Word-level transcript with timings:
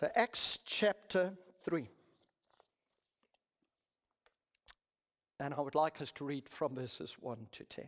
So, 0.00 0.08
Acts 0.14 0.60
chapter 0.64 1.34
3. 1.66 1.86
And 5.38 5.52
I 5.52 5.60
would 5.60 5.74
like 5.74 6.00
us 6.00 6.10
to 6.12 6.24
read 6.24 6.48
from 6.48 6.74
verses 6.74 7.16
1 7.20 7.36
to 7.52 7.64
10. 7.64 7.84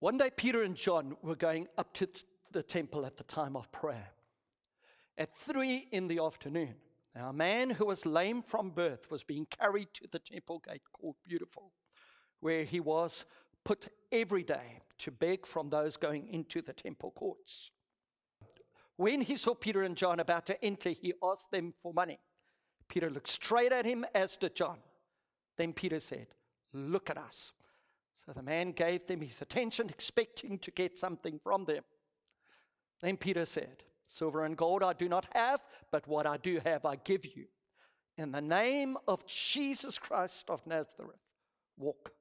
One 0.00 0.18
day, 0.18 0.28
Peter 0.36 0.64
and 0.64 0.76
John 0.76 1.16
were 1.22 1.34
going 1.34 1.66
up 1.78 1.94
to 1.94 2.08
the 2.52 2.62
temple 2.62 3.06
at 3.06 3.16
the 3.16 3.24
time 3.24 3.56
of 3.56 3.72
prayer. 3.72 4.08
At 5.16 5.34
three 5.34 5.88
in 5.92 6.08
the 6.08 6.18
afternoon, 6.18 6.74
now 7.16 7.30
a 7.30 7.32
man 7.32 7.70
who 7.70 7.86
was 7.86 8.04
lame 8.04 8.42
from 8.42 8.68
birth 8.68 9.10
was 9.10 9.24
being 9.24 9.46
carried 9.46 9.88
to 9.94 10.06
the 10.12 10.18
temple 10.18 10.58
gate 10.58 10.82
called 10.92 11.16
Beautiful, 11.26 11.72
where 12.40 12.64
he 12.64 12.80
was 12.80 13.24
put 13.64 13.88
every 14.12 14.42
day 14.42 14.82
to 14.98 15.10
beg 15.10 15.46
from 15.46 15.70
those 15.70 15.96
going 15.96 16.28
into 16.28 16.60
the 16.60 16.74
temple 16.74 17.12
courts. 17.12 17.70
When 18.96 19.20
he 19.20 19.36
saw 19.36 19.54
Peter 19.54 19.82
and 19.82 19.96
John 19.96 20.20
about 20.20 20.46
to 20.46 20.64
enter, 20.64 20.90
he 20.90 21.14
asked 21.22 21.50
them 21.50 21.74
for 21.82 21.92
money. 21.92 22.18
Peter 22.88 23.10
looked 23.10 23.28
straight 23.28 23.72
at 23.72 23.84
him, 23.84 24.04
as 24.14 24.36
did 24.36 24.54
John. 24.54 24.78
Then 25.56 25.72
Peter 25.72 26.00
said, 26.00 26.28
Look 26.72 27.10
at 27.10 27.18
us. 27.18 27.52
So 28.24 28.32
the 28.32 28.42
man 28.42 28.72
gave 28.72 29.06
them 29.06 29.20
his 29.20 29.40
attention, 29.42 29.88
expecting 29.88 30.58
to 30.60 30.70
get 30.70 30.98
something 30.98 31.38
from 31.42 31.64
them. 31.64 31.84
Then 33.00 33.16
Peter 33.16 33.44
said, 33.44 33.82
Silver 34.06 34.44
and 34.44 34.56
gold 34.56 34.82
I 34.82 34.92
do 34.92 35.08
not 35.08 35.26
have, 35.34 35.60
but 35.90 36.06
what 36.06 36.26
I 36.26 36.36
do 36.36 36.60
have 36.64 36.84
I 36.84 36.96
give 36.96 37.24
you. 37.24 37.46
In 38.16 38.32
the 38.32 38.40
name 38.40 38.96
of 39.08 39.26
Jesus 39.26 39.98
Christ 39.98 40.48
of 40.48 40.66
Nazareth, 40.66 41.20
walk. 41.76 42.12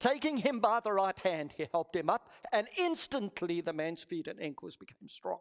Taking 0.00 0.38
him 0.38 0.60
by 0.60 0.80
the 0.80 0.92
right 0.92 1.18
hand, 1.18 1.52
he 1.54 1.66
helped 1.70 1.94
him 1.94 2.08
up, 2.08 2.30
and 2.52 2.66
instantly 2.78 3.60
the 3.60 3.74
man's 3.74 4.02
feet 4.02 4.26
and 4.26 4.40
ankles 4.40 4.74
became 4.74 5.08
strong. 5.08 5.40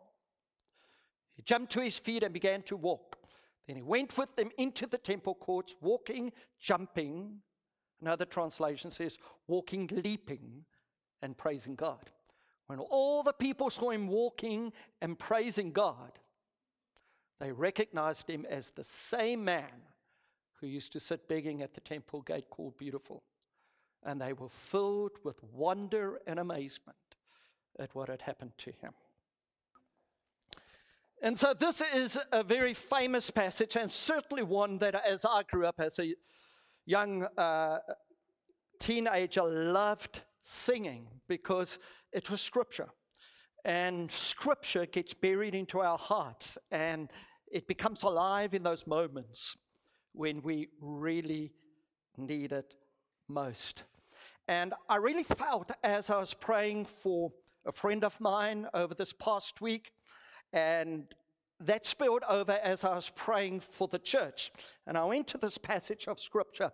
He 1.33 1.41
jumped 1.43 1.71
to 1.73 1.79
his 1.79 1.97
feet 1.97 2.23
and 2.23 2.33
began 2.33 2.61
to 2.63 2.75
walk. 2.75 3.17
Then 3.65 3.77
he 3.77 3.81
went 3.81 4.17
with 4.17 4.35
them 4.35 4.51
into 4.57 4.85
the 4.85 4.97
temple 4.97 5.35
courts, 5.35 5.77
walking, 5.79 6.33
jumping. 6.59 7.39
Another 8.01 8.25
translation 8.25 8.91
says, 8.91 9.17
walking, 9.47 9.89
leaping, 10.03 10.65
and 11.21 11.37
praising 11.37 11.75
God. 11.75 12.09
When 12.67 12.79
all 12.79 13.23
the 13.23 13.33
people 13.33 13.69
saw 13.69 13.91
him 13.91 14.09
walking 14.09 14.73
and 15.01 15.17
praising 15.17 15.71
God, 15.71 16.11
they 17.39 17.53
recognized 17.53 18.29
him 18.29 18.45
as 18.49 18.71
the 18.71 18.83
same 18.83 19.45
man 19.45 19.71
who 20.59 20.67
used 20.67 20.91
to 20.91 20.99
sit 20.99 21.29
begging 21.29 21.61
at 21.61 21.73
the 21.73 21.79
temple 21.79 22.21
gate 22.21 22.49
called 22.49 22.77
Beautiful 22.77 23.23
and 24.03 24.21
they 24.21 24.33
were 24.33 24.49
filled 24.49 25.17
with 25.23 25.43
wonder 25.43 26.19
and 26.27 26.39
amazement 26.39 26.97
at 27.79 27.93
what 27.95 28.09
had 28.09 28.21
happened 28.21 28.51
to 28.59 28.71
him. 28.81 28.93
And 31.21 31.37
so, 31.37 31.53
this 31.53 31.81
is 31.81 32.17
a 32.31 32.43
very 32.43 32.73
famous 32.73 33.29
passage, 33.29 33.75
and 33.75 33.91
certainly 33.91 34.43
one 34.43 34.77
that, 34.77 34.95
as 34.95 35.25
I 35.25 35.43
grew 35.43 35.65
up 35.65 35.79
as 35.79 35.99
a 35.99 36.15
young 36.85 37.23
uh, 37.37 37.79
teenager, 38.79 39.43
loved 39.43 40.21
singing 40.41 41.07
because 41.27 41.77
it 42.13 42.29
was 42.31 42.41
scripture. 42.41 42.87
And 43.65 44.09
scripture 44.09 44.85
gets 44.85 45.13
buried 45.13 45.55
into 45.55 45.81
our 45.81 45.97
hearts, 45.97 46.57
and 46.71 47.11
it 47.51 47.67
becomes 47.67 48.03
alive 48.03 48.53
in 48.53 48.63
those 48.63 48.87
moments 48.87 49.57
when 50.13 50.41
we 50.41 50.69
really 50.79 51.51
need 52.17 52.53
it 52.53 52.73
most. 53.29 53.83
And 54.47 54.73
I 54.89 54.95
really 54.95 55.23
felt 55.23 55.71
as 55.83 56.09
I 56.09 56.19
was 56.19 56.33
praying 56.33 56.85
for 56.85 57.31
a 57.65 57.71
friend 57.71 58.03
of 58.03 58.19
mine 58.19 58.67
over 58.73 58.93
this 58.95 59.13
past 59.13 59.61
week, 59.61 59.91
and 60.53 61.03
that 61.59 61.85
spilled 61.85 62.23
over 62.27 62.53
as 62.53 62.83
I 62.83 62.95
was 62.95 63.11
praying 63.15 63.59
for 63.59 63.87
the 63.87 63.99
church. 63.99 64.51
And 64.87 64.97
I 64.97 65.05
went 65.05 65.27
to 65.27 65.37
this 65.37 65.57
passage 65.57 66.07
of 66.07 66.19
scripture, 66.19 66.71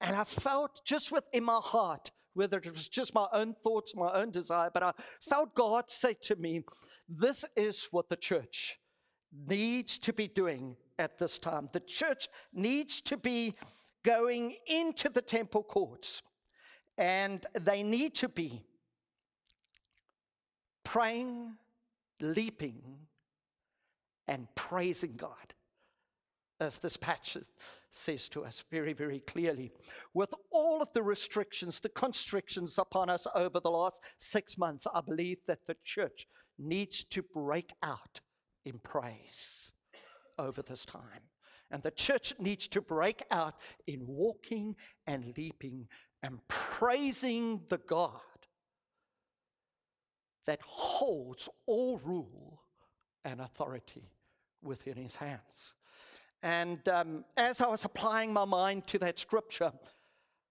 and 0.00 0.16
I 0.16 0.24
felt 0.24 0.80
just 0.84 1.12
within 1.12 1.44
my 1.44 1.60
heart, 1.62 2.10
whether 2.34 2.58
it 2.58 2.72
was 2.72 2.88
just 2.88 3.14
my 3.14 3.26
own 3.32 3.54
thoughts, 3.62 3.94
my 3.94 4.12
own 4.12 4.30
desire, 4.30 4.70
but 4.72 4.82
I 4.82 4.92
felt 5.20 5.54
God 5.54 5.90
say 5.90 6.14
to 6.22 6.36
me, 6.36 6.62
This 7.08 7.44
is 7.56 7.88
what 7.90 8.08
the 8.08 8.16
church 8.16 8.78
needs 9.46 9.98
to 9.98 10.12
be 10.12 10.28
doing 10.28 10.76
at 10.98 11.18
this 11.18 11.38
time. 11.38 11.68
The 11.72 11.80
church 11.80 12.28
needs 12.52 13.00
to 13.02 13.16
be 13.16 13.54
going 14.04 14.56
into 14.66 15.08
the 15.08 15.22
temple 15.22 15.62
courts, 15.62 16.22
and 16.98 17.46
they 17.58 17.82
need 17.82 18.14
to 18.16 18.28
be 18.28 18.64
praying, 20.84 21.56
leaping, 22.20 22.82
and 24.28 24.46
praising 24.54 25.14
God. 25.14 25.54
As 26.60 26.78
this 26.78 26.96
passage 26.96 27.46
says 27.90 28.28
to 28.28 28.44
us 28.44 28.62
very, 28.70 28.92
very 28.92 29.20
clearly. 29.20 29.72
With 30.14 30.32
all 30.52 30.80
of 30.82 30.92
the 30.92 31.02
restrictions, 31.02 31.80
the 31.80 31.88
constrictions 31.88 32.78
upon 32.78 33.08
us 33.08 33.26
over 33.34 33.60
the 33.60 33.70
last 33.70 34.00
six 34.18 34.56
months, 34.56 34.86
I 34.92 35.00
believe 35.00 35.38
that 35.46 35.66
the 35.66 35.76
church 35.84 36.26
needs 36.58 37.04
to 37.04 37.22
break 37.22 37.72
out 37.82 38.20
in 38.64 38.78
praise 38.78 39.72
over 40.38 40.62
this 40.62 40.84
time. 40.84 41.22
And 41.70 41.82
the 41.82 41.90
church 41.90 42.34
needs 42.38 42.66
to 42.68 42.80
break 42.80 43.22
out 43.30 43.54
in 43.86 44.06
walking 44.06 44.74
and 45.06 45.32
leaping 45.36 45.86
and 46.22 46.40
praising 46.48 47.60
the 47.68 47.78
God 47.78 48.20
that 50.46 50.60
holds 50.62 51.48
all 51.66 51.98
rule 51.98 52.60
and 53.24 53.40
authority 53.40 54.10
within 54.62 54.96
his 54.96 55.14
hands. 55.14 55.74
And 56.42 56.86
um, 56.88 57.24
as 57.36 57.60
I 57.60 57.68
was 57.68 57.84
applying 57.84 58.32
my 58.32 58.44
mind 58.44 58.86
to 58.88 58.98
that 58.98 59.18
scripture, 59.18 59.72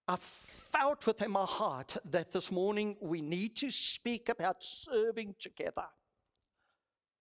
I 0.07 0.15
felt 0.15 1.05
within 1.05 1.31
my 1.31 1.45
heart 1.45 1.97
that 2.05 2.31
this 2.31 2.51
morning 2.51 2.95
we 3.01 3.21
need 3.21 3.55
to 3.57 3.71
speak 3.71 4.29
about 4.29 4.63
serving 4.63 5.35
together 5.39 5.85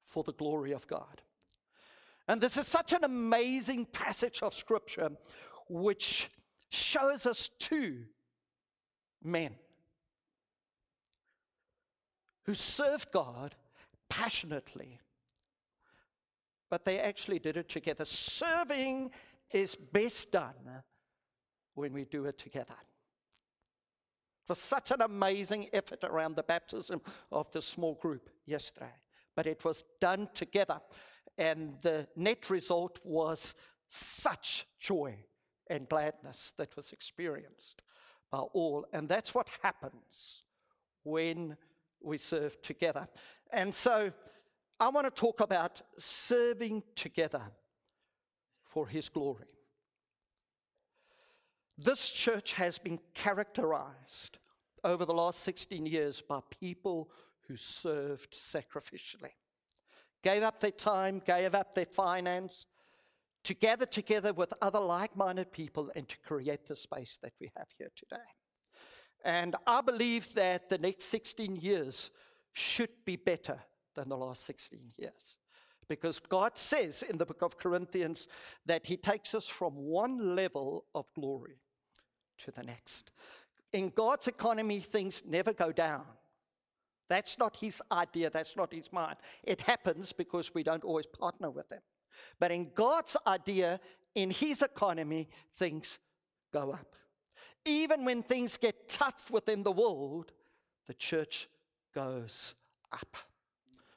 for 0.06 0.22
the 0.22 0.32
glory 0.32 0.72
of 0.72 0.86
God. 0.86 1.22
And 2.28 2.40
this 2.40 2.58
is 2.58 2.66
such 2.66 2.92
an 2.92 3.04
amazing 3.04 3.86
passage 3.86 4.42
of 4.42 4.54
scripture 4.54 5.10
which 5.68 6.30
shows 6.70 7.24
us 7.24 7.50
two 7.58 8.04
men 9.24 9.54
who 12.44 12.54
served 12.54 13.10
God 13.12 13.54
passionately, 14.10 15.00
but 16.70 16.84
they 16.84 16.98
actually 16.98 17.38
did 17.38 17.56
it 17.56 17.68
together. 17.68 18.04
Serving 18.04 19.10
is 19.50 19.74
best 19.74 20.30
done 20.30 20.82
when 21.74 21.94
we 21.94 22.04
do 22.04 22.26
it 22.26 22.38
together. 22.38 22.76
It 24.44 24.50
was 24.50 24.58
such 24.58 24.90
an 24.90 25.00
amazing 25.00 25.68
effort 25.72 26.04
around 26.04 26.36
the 26.36 26.42
baptism 26.42 27.00
of 27.32 27.50
the 27.52 27.62
small 27.62 27.94
group 27.94 28.28
yesterday, 28.46 28.92
but 29.34 29.46
it 29.46 29.64
was 29.64 29.84
done 30.00 30.28
together. 30.34 30.80
And 31.38 31.76
the 31.82 32.08
net 32.16 32.50
result 32.50 32.98
was 33.04 33.54
such 33.88 34.66
joy 34.80 35.16
and 35.68 35.88
gladness 35.88 36.52
that 36.58 36.74
was 36.76 36.92
experienced 36.92 37.82
by 38.30 38.38
all. 38.38 38.84
And 38.92 39.08
that's 39.08 39.34
what 39.34 39.48
happens 39.62 40.42
when 41.04 41.56
we 42.02 42.18
serve 42.18 42.60
together. 42.60 43.08
And 43.52 43.72
so 43.72 44.12
I 44.80 44.88
want 44.88 45.06
to 45.06 45.10
talk 45.10 45.40
about 45.40 45.80
serving 45.96 46.82
together 46.96 47.42
for 48.64 48.86
His 48.88 49.08
glory. 49.08 49.46
This 51.76 52.10
church 52.10 52.54
has 52.54 52.78
been 52.78 52.98
characterized 53.14 54.38
over 54.82 55.04
the 55.04 55.14
last 55.14 55.40
16 55.40 55.86
years 55.86 56.20
by 56.20 56.40
people 56.60 57.10
who 57.46 57.56
served 57.56 58.32
sacrificially 58.32 59.30
gave 60.22 60.42
up 60.42 60.60
their 60.60 60.70
time, 60.70 61.22
gave 61.24 61.54
up 61.54 61.74
their 61.74 61.86
finance 61.86 62.66
to 63.44 63.54
gather 63.54 63.86
together 63.86 64.32
with 64.32 64.52
other 64.60 64.80
like 64.80 65.16
minded 65.16 65.52
people 65.52 65.90
and 65.94 66.08
to 66.08 66.16
create 66.26 66.66
the 66.66 66.76
space 66.76 67.18
that 67.22 67.32
we 67.40 67.50
have 67.56 67.68
here 67.78 67.90
today. 67.96 68.22
And 69.24 69.56
I 69.66 69.80
believe 69.80 70.32
that 70.34 70.68
the 70.68 70.78
next 70.78 71.06
16 71.06 71.56
years 71.56 72.10
should 72.52 72.90
be 73.04 73.16
better 73.16 73.58
than 73.94 74.08
the 74.08 74.16
last 74.16 74.44
16 74.44 74.92
years. 74.96 75.36
Because 75.88 76.20
God 76.20 76.56
says 76.56 77.02
in 77.08 77.16
the 77.16 77.26
book 77.26 77.42
of 77.42 77.56
Corinthians 77.56 78.28
that 78.66 78.86
He 78.86 78.96
takes 78.96 79.34
us 79.34 79.48
from 79.48 79.72
one 79.72 80.36
level 80.36 80.84
of 80.94 81.06
glory 81.14 81.62
to 82.44 82.50
the 82.50 82.62
next. 82.62 83.10
In 83.72 83.90
God's 83.90 84.28
economy, 84.28 84.80
things 84.80 85.22
never 85.26 85.52
go 85.52 85.72
down, 85.72 86.04
that's 87.08 87.38
not 87.38 87.56
his 87.56 87.82
idea, 87.90 88.30
that's 88.30 88.56
not 88.56 88.72
his 88.72 88.92
mind. 88.92 89.16
It 89.42 89.60
happens 89.60 90.12
because 90.12 90.54
we 90.54 90.62
don't 90.62 90.84
always 90.84 91.06
partner 91.06 91.50
with 91.50 91.70
him. 91.72 91.80
But 92.38 92.50
in 92.50 92.70
God's 92.74 93.16
idea, 93.26 93.80
in 94.14 94.30
his 94.30 94.62
economy, 94.62 95.28
things 95.54 95.98
go 96.52 96.72
up. 96.72 96.94
Even 97.64 98.04
when 98.04 98.22
things 98.22 98.56
get 98.56 98.88
tough 98.88 99.30
within 99.30 99.62
the 99.62 99.72
world, 99.72 100.32
the 100.86 100.94
church 100.94 101.48
goes 101.94 102.54
up 102.92 103.16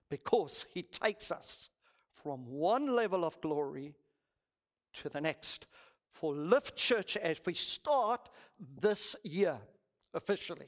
because 0.10 0.66
he 0.74 0.84
takes 0.84 1.31
us 1.31 1.69
from 2.13 2.46
one 2.46 2.88
level 2.88 3.25
of 3.25 3.40
glory 3.42 3.96
to 4.94 5.10
the 5.10 5.22
next. 5.22 5.68
For 6.12 6.34
Lift 6.34 6.75
Church, 6.75 7.18
as 7.18 7.40
we 7.46 7.54
start 7.54 8.30
this 8.80 9.16
year 9.24 9.58
officially, 10.13 10.68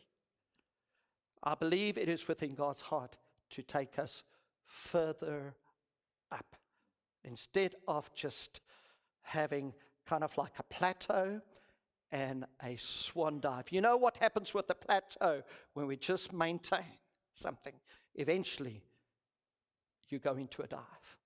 I 1.44 1.56
believe 1.56 1.98
it 1.98 2.10
is 2.10 2.28
within 2.28 2.56
God's 2.56 2.81
heart 2.81 3.18
to 3.51 3.62
take 3.62 4.00
us 4.00 4.24
further 4.66 5.56
up 6.31 6.56
instead 7.24 7.75
of 7.88 8.13
just 8.13 8.62
having 9.22 9.74
kind 10.06 10.24
of 10.24 10.36
like 10.38 10.54
a 10.60 10.63
plateau 10.63 11.42
and 12.12 12.45
a 12.63 12.78
swan 12.78 13.40
dive. 13.40 13.72
You 13.72 13.81
know 13.81 13.98
what 13.98 14.18
happens 14.18 14.54
with 14.54 14.68
the 14.68 14.75
plateau 14.75 15.42
when 15.74 15.88
we 15.88 15.98
just 15.98 16.31
maintain 16.31 16.98
something? 17.34 17.74
Eventually, 18.16 18.84
you 20.10 20.19
go 20.19 20.36
into 20.36 20.62
a 20.62 20.68
dive. 20.68 21.18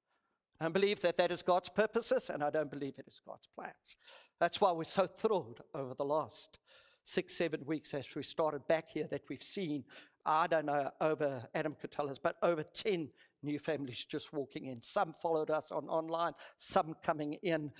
I 0.60 0.70
believe 0.70 1.02
that 1.02 1.18
that 1.18 1.32
is 1.32 1.44
God's 1.44 1.70
purposes, 1.70 2.32
and 2.32 2.44
I 2.44 2.50
don't 2.50 2.72
believe 2.72 2.96
it 2.98 3.08
is 3.08 3.22
God's 3.24 3.48
plans. 3.54 3.98
That's 4.40 4.60
why 4.60 4.72
we're 4.72 4.86
so 4.86 5.06
thrilled 5.06 5.62
over 5.76 5.94
the 5.94 6.06
last 6.06 6.58
six, 7.08 7.38
seven 7.38 7.62
weeks 7.66 7.94
as 7.94 8.06
we 8.16 8.22
started 8.22 8.68
back 8.68 8.90
here 8.90 9.08
that 9.10 9.22
we've 9.30 9.42
seen, 9.42 9.82
I 10.26 10.46
don't 10.46 10.66
know, 10.66 10.90
over 11.00 11.42
Adam 11.56 11.74
could 11.80 11.90
tell 11.90 12.10
us, 12.10 12.18
but 12.22 12.36
over 12.44 12.64
10 12.64 13.08
new 13.44 13.60
families 13.60 14.04
just 14.04 14.34
walking 14.34 14.66
in. 14.66 14.82
Some 14.82 15.16
followed 15.22 15.50
us 15.50 15.72
on 15.72 15.88
online, 15.88 16.34
some 16.58 16.98
coming 17.02 17.36
in. 17.44 17.72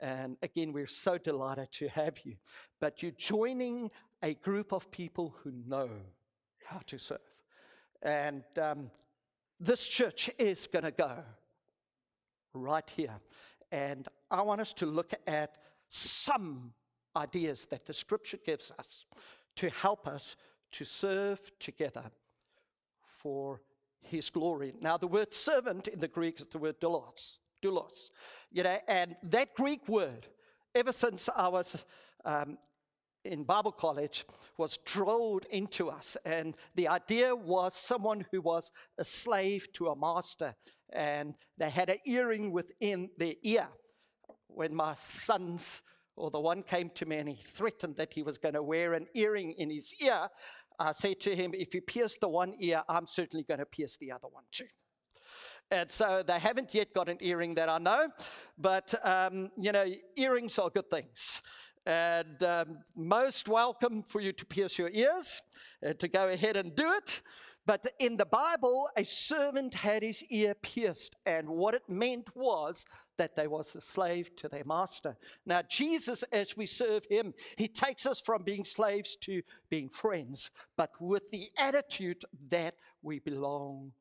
And 0.00 0.36
again, 0.42 0.70
we're 0.70 0.86
so 0.86 1.16
delighted 1.16 1.72
to 1.78 1.88
have 1.88 2.18
you. 2.24 2.34
But 2.78 3.02
you're 3.02 3.12
joining 3.12 3.90
a 4.22 4.34
group 4.34 4.72
of 4.74 4.90
people 4.90 5.34
who 5.42 5.52
know 5.66 5.88
how 6.66 6.80
to 6.88 6.98
serve. 6.98 7.20
And 8.02 8.44
um, 8.60 8.90
this 9.58 9.88
church 9.88 10.28
is 10.38 10.66
going 10.66 10.84
to 10.84 10.90
go 10.90 11.22
right 12.52 12.88
here. 12.94 13.18
And 13.72 14.06
I 14.30 14.42
want 14.42 14.60
us 14.60 14.74
to 14.74 14.86
look 14.86 15.14
at 15.26 15.56
some 15.88 16.74
ideas 17.16 17.66
that 17.70 17.84
the 17.84 17.92
scripture 17.92 18.38
gives 18.44 18.70
us 18.78 19.06
to 19.56 19.70
help 19.70 20.06
us 20.06 20.36
to 20.72 20.84
serve 20.84 21.40
together 21.58 22.04
for 23.18 23.60
his 24.02 24.30
glory. 24.30 24.74
Now, 24.80 24.96
the 24.96 25.06
word 25.06 25.32
servant 25.32 25.88
in 25.88 25.98
the 25.98 26.08
Greek 26.08 26.40
is 26.40 26.46
the 26.50 26.58
word 26.58 26.80
doulos. 26.80 27.38
Doulos. 27.62 28.10
You 28.52 28.62
know, 28.64 28.78
and 28.86 29.16
that 29.24 29.54
Greek 29.54 29.88
word, 29.88 30.26
ever 30.74 30.92
since 30.92 31.28
I 31.34 31.48
was 31.48 31.84
um, 32.24 32.58
in 33.24 33.44
Bible 33.44 33.72
college, 33.72 34.26
was 34.58 34.78
drilled 34.84 35.46
into 35.50 35.88
us. 35.88 36.16
And 36.24 36.56
the 36.74 36.88
idea 36.88 37.34
was 37.34 37.74
someone 37.74 38.26
who 38.30 38.42
was 38.42 38.70
a 38.98 39.04
slave 39.04 39.72
to 39.74 39.88
a 39.88 39.96
master, 39.96 40.54
and 40.90 41.34
they 41.56 41.70
had 41.70 41.88
an 41.88 41.98
earring 42.04 42.52
within 42.52 43.10
their 43.16 43.34
ear. 43.42 43.68
When 44.48 44.74
my 44.74 44.94
sons, 44.94 45.82
or 46.16 46.30
the 46.30 46.40
one 46.40 46.62
came 46.62 46.90
to 46.90 47.06
me 47.06 47.16
and 47.16 47.28
he 47.28 47.42
threatened 47.42 47.96
that 47.96 48.12
he 48.12 48.22
was 48.22 48.38
going 48.38 48.54
to 48.54 48.62
wear 48.62 48.94
an 48.94 49.06
earring 49.14 49.52
in 49.52 49.70
his 49.70 49.92
ear, 50.00 50.28
I 50.78 50.92
said 50.92 51.20
to 51.20 51.34
him, 51.34 51.52
If 51.54 51.74
you 51.74 51.80
pierce 51.80 52.16
the 52.20 52.28
one 52.28 52.54
ear, 52.58 52.82
I'm 52.88 53.06
certainly 53.06 53.44
going 53.44 53.60
to 53.60 53.66
pierce 53.66 53.96
the 53.96 54.12
other 54.12 54.28
one 54.28 54.44
too. 54.52 54.66
And 55.70 55.90
so 55.90 56.22
they 56.26 56.38
haven't 56.38 56.74
yet 56.74 56.92
got 56.94 57.08
an 57.08 57.18
earring 57.20 57.54
that 57.54 57.68
I 57.68 57.78
know, 57.78 58.08
but 58.58 58.94
um, 59.02 59.50
you 59.56 59.72
know, 59.72 59.86
earrings 60.16 60.58
are 60.58 60.70
good 60.70 60.90
things. 60.90 61.40
And 61.86 62.42
um, 62.42 62.78
most 62.96 63.48
welcome 63.48 64.02
for 64.02 64.20
you 64.20 64.32
to 64.32 64.46
pierce 64.46 64.78
your 64.78 64.90
ears, 64.90 65.42
and 65.82 65.98
to 65.98 66.08
go 66.08 66.28
ahead 66.28 66.56
and 66.56 66.74
do 66.74 66.92
it. 66.92 67.22
But 67.66 67.94
in 67.98 68.16
the 68.18 68.26
Bible, 68.26 68.90
a 68.96 69.04
servant 69.04 69.72
had 69.72 70.02
his 70.02 70.22
ear 70.24 70.54
pierced, 70.54 71.16
and 71.24 71.48
what 71.48 71.74
it 71.74 71.88
meant 71.88 72.28
was 72.36 72.84
that 73.16 73.36
they 73.36 73.46
was 73.46 73.74
a 73.74 73.80
slave 73.80 74.36
to 74.36 74.48
their 74.48 74.64
master. 74.66 75.16
Now, 75.46 75.62
Jesus, 75.62 76.24
as 76.30 76.56
we 76.56 76.66
serve 76.66 77.04
him, 77.06 77.32
he 77.56 77.68
takes 77.68 78.04
us 78.04 78.20
from 78.20 78.42
being 78.42 78.64
slaves 78.64 79.16
to 79.22 79.40
being 79.70 79.88
friends, 79.88 80.50
but 80.76 80.90
with 81.00 81.30
the 81.30 81.48
attitude 81.56 82.22
that 82.50 82.74
we 83.02 83.18
belong 83.18 83.92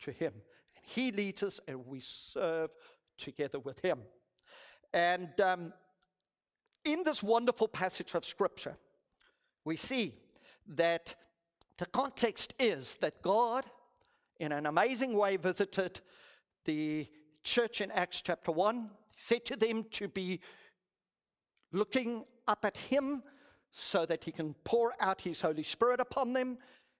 to 0.00 0.12
him. 0.12 0.32
And 0.76 0.84
he 0.84 1.12
leads 1.12 1.42
us, 1.42 1.60
and 1.68 1.86
we 1.86 2.00
serve 2.00 2.70
together 3.18 3.58
with 3.58 3.80
him. 3.80 3.98
And 4.94 5.38
um, 5.40 5.74
in 6.86 7.04
this 7.04 7.22
wonderful 7.22 7.68
passage 7.68 8.14
of 8.14 8.24
Scripture, 8.24 8.78
we 9.66 9.76
see 9.76 10.14
that 10.68 11.14
the 11.80 11.86
context 11.86 12.52
is 12.58 12.98
that 13.00 13.22
God, 13.22 13.64
in 14.38 14.52
an 14.52 14.66
amazing 14.66 15.14
way, 15.14 15.38
visited 15.38 16.02
the 16.66 17.08
church 17.42 17.80
in 17.80 17.90
Acts 17.92 18.20
chapter 18.20 18.52
1, 18.52 18.90
said 19.16 19.46
to 19.46 19.56
them 19.56 19.86
to 19.92 20.06
be 20.06 20.40
looking 21.72 22.24
up 22.46 22.66
at 22.66 22.76
Him 22.76 23.22
so 23.70 24.04
that 24.04 24.22
He 24.22 24.30
can 24.30 24.54
pour 24.62 24.92
out 25.00 25.22
His 25.22 25.40
Holy 25.40 25.62
Spirit 25.62 26.00
upon 26.00 26.34
them. 26.34 26.58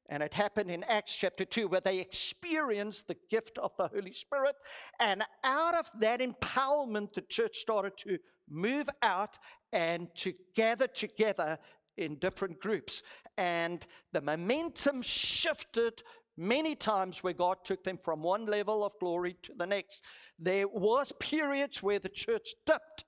And 0.08 0.22
it 0.22 0.32
happened 0.32 0.70
in 0.70 0.82
Acts 0.84 1.14
chapter 1.14 1.44
2 1.44 1.68
where 1.68 1.82
they 1.82 1.98
experienced 1.98 3.06
the 3.06 3.18
gift 3.28 3.58
of 3.58 3.72
the 3.76 3.88
Holy 3.88 4.14
Spirit. 4.14 4.56
And 4.98 5.22
out 5.44 5.74
of 5.74 5.90
that 6.00 6.20
empowerment, 6.20 7.12
the 7.12 7.20
church 7.28 7.58
started 7.58 7.98
to 7.98 8.16
move 8.48 8.88
out 9.02 9.36
and 9.74 10.08
to 10.16 10.32
gather 10.56 10.86
together 10.86 11.58
in 11.96 12.16
different 12.16 12.60
groups. 12.60 13.02
And 13.36 13.86
the 14.12 14.20
momentum 14.20 15.02
shifted 15.02 16.02
many 16.36 16.74
times 16.74 17.22
where 17.22 17.32
God 17.32 17.58
took 17.64 17.84
them 17.84 17.98
from 18.02 18.22
one 18.22 18.46
level 18.46 18.84
of 18.84 18.98
glory 18.98 19.36
to 19.42 19.52
the 19.54 19.66
next. 19.66 20.02
There 20.38 20.66
was 20.66 21.12
periods 21.20 21.82
where 21.82 21.98
the 21.98 22.08
church 22.08 22.54
dipped, 22.66 23.04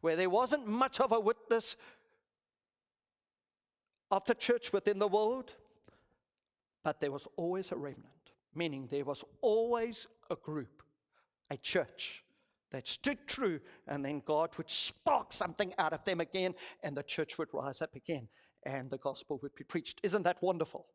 where 0.00 0.16
there 0.16 0.30
wasn't 0.30 0.66
much 0.66 1.00
of 1.00 1.12
a 1.12 1.20
witness 1.20 1.76
of 4.10 4.24
the 4.24 4.34
church 4.34 4.72
within 4.72 4.98
the 4.98 5.08
world, 5.08 5.52
but 6.82 7.00
there 7.00 7.12
was 7.12 7.26
always 7.36 7.72
a 7.72 7.76
remnant, 7.76 8.32
meaning 8.54 8.88
there 8.90 9.04
was 9.04 9.24
always 9.40 10.06
a 10.30 10.36
group, 10.36 10.82
a 11.50 11.56
church 11.56 12.23
that 12.74 12.88
stood 12.88 13.26
true, 13.26 13.60
and 13.86 14.04
then 14.04 14.22
God 14.26 14.50
would 14.56 14.70
spark 14.70 15.32
something 15.32 15.72
out 15.78 15.92
of 15.92 16.04
them 16.04 16.20
again, 16.20 16.54
and 16.82 16.96
the 16.96 17.02
church 17.02 17.38
would 17.38 17.52
rise 17.52 17.80
up 17.80 17.94
again, 17.94 18.28
and 18.64 18.90
the 18.90 18.98
gospel 18.98 19.38
would 19.42 19.54
be 19.54 19.64
preached. 19.64 20.00
Isn't 20.02 20.24
that 20.24 20.42
wonderful? 20.42 20.86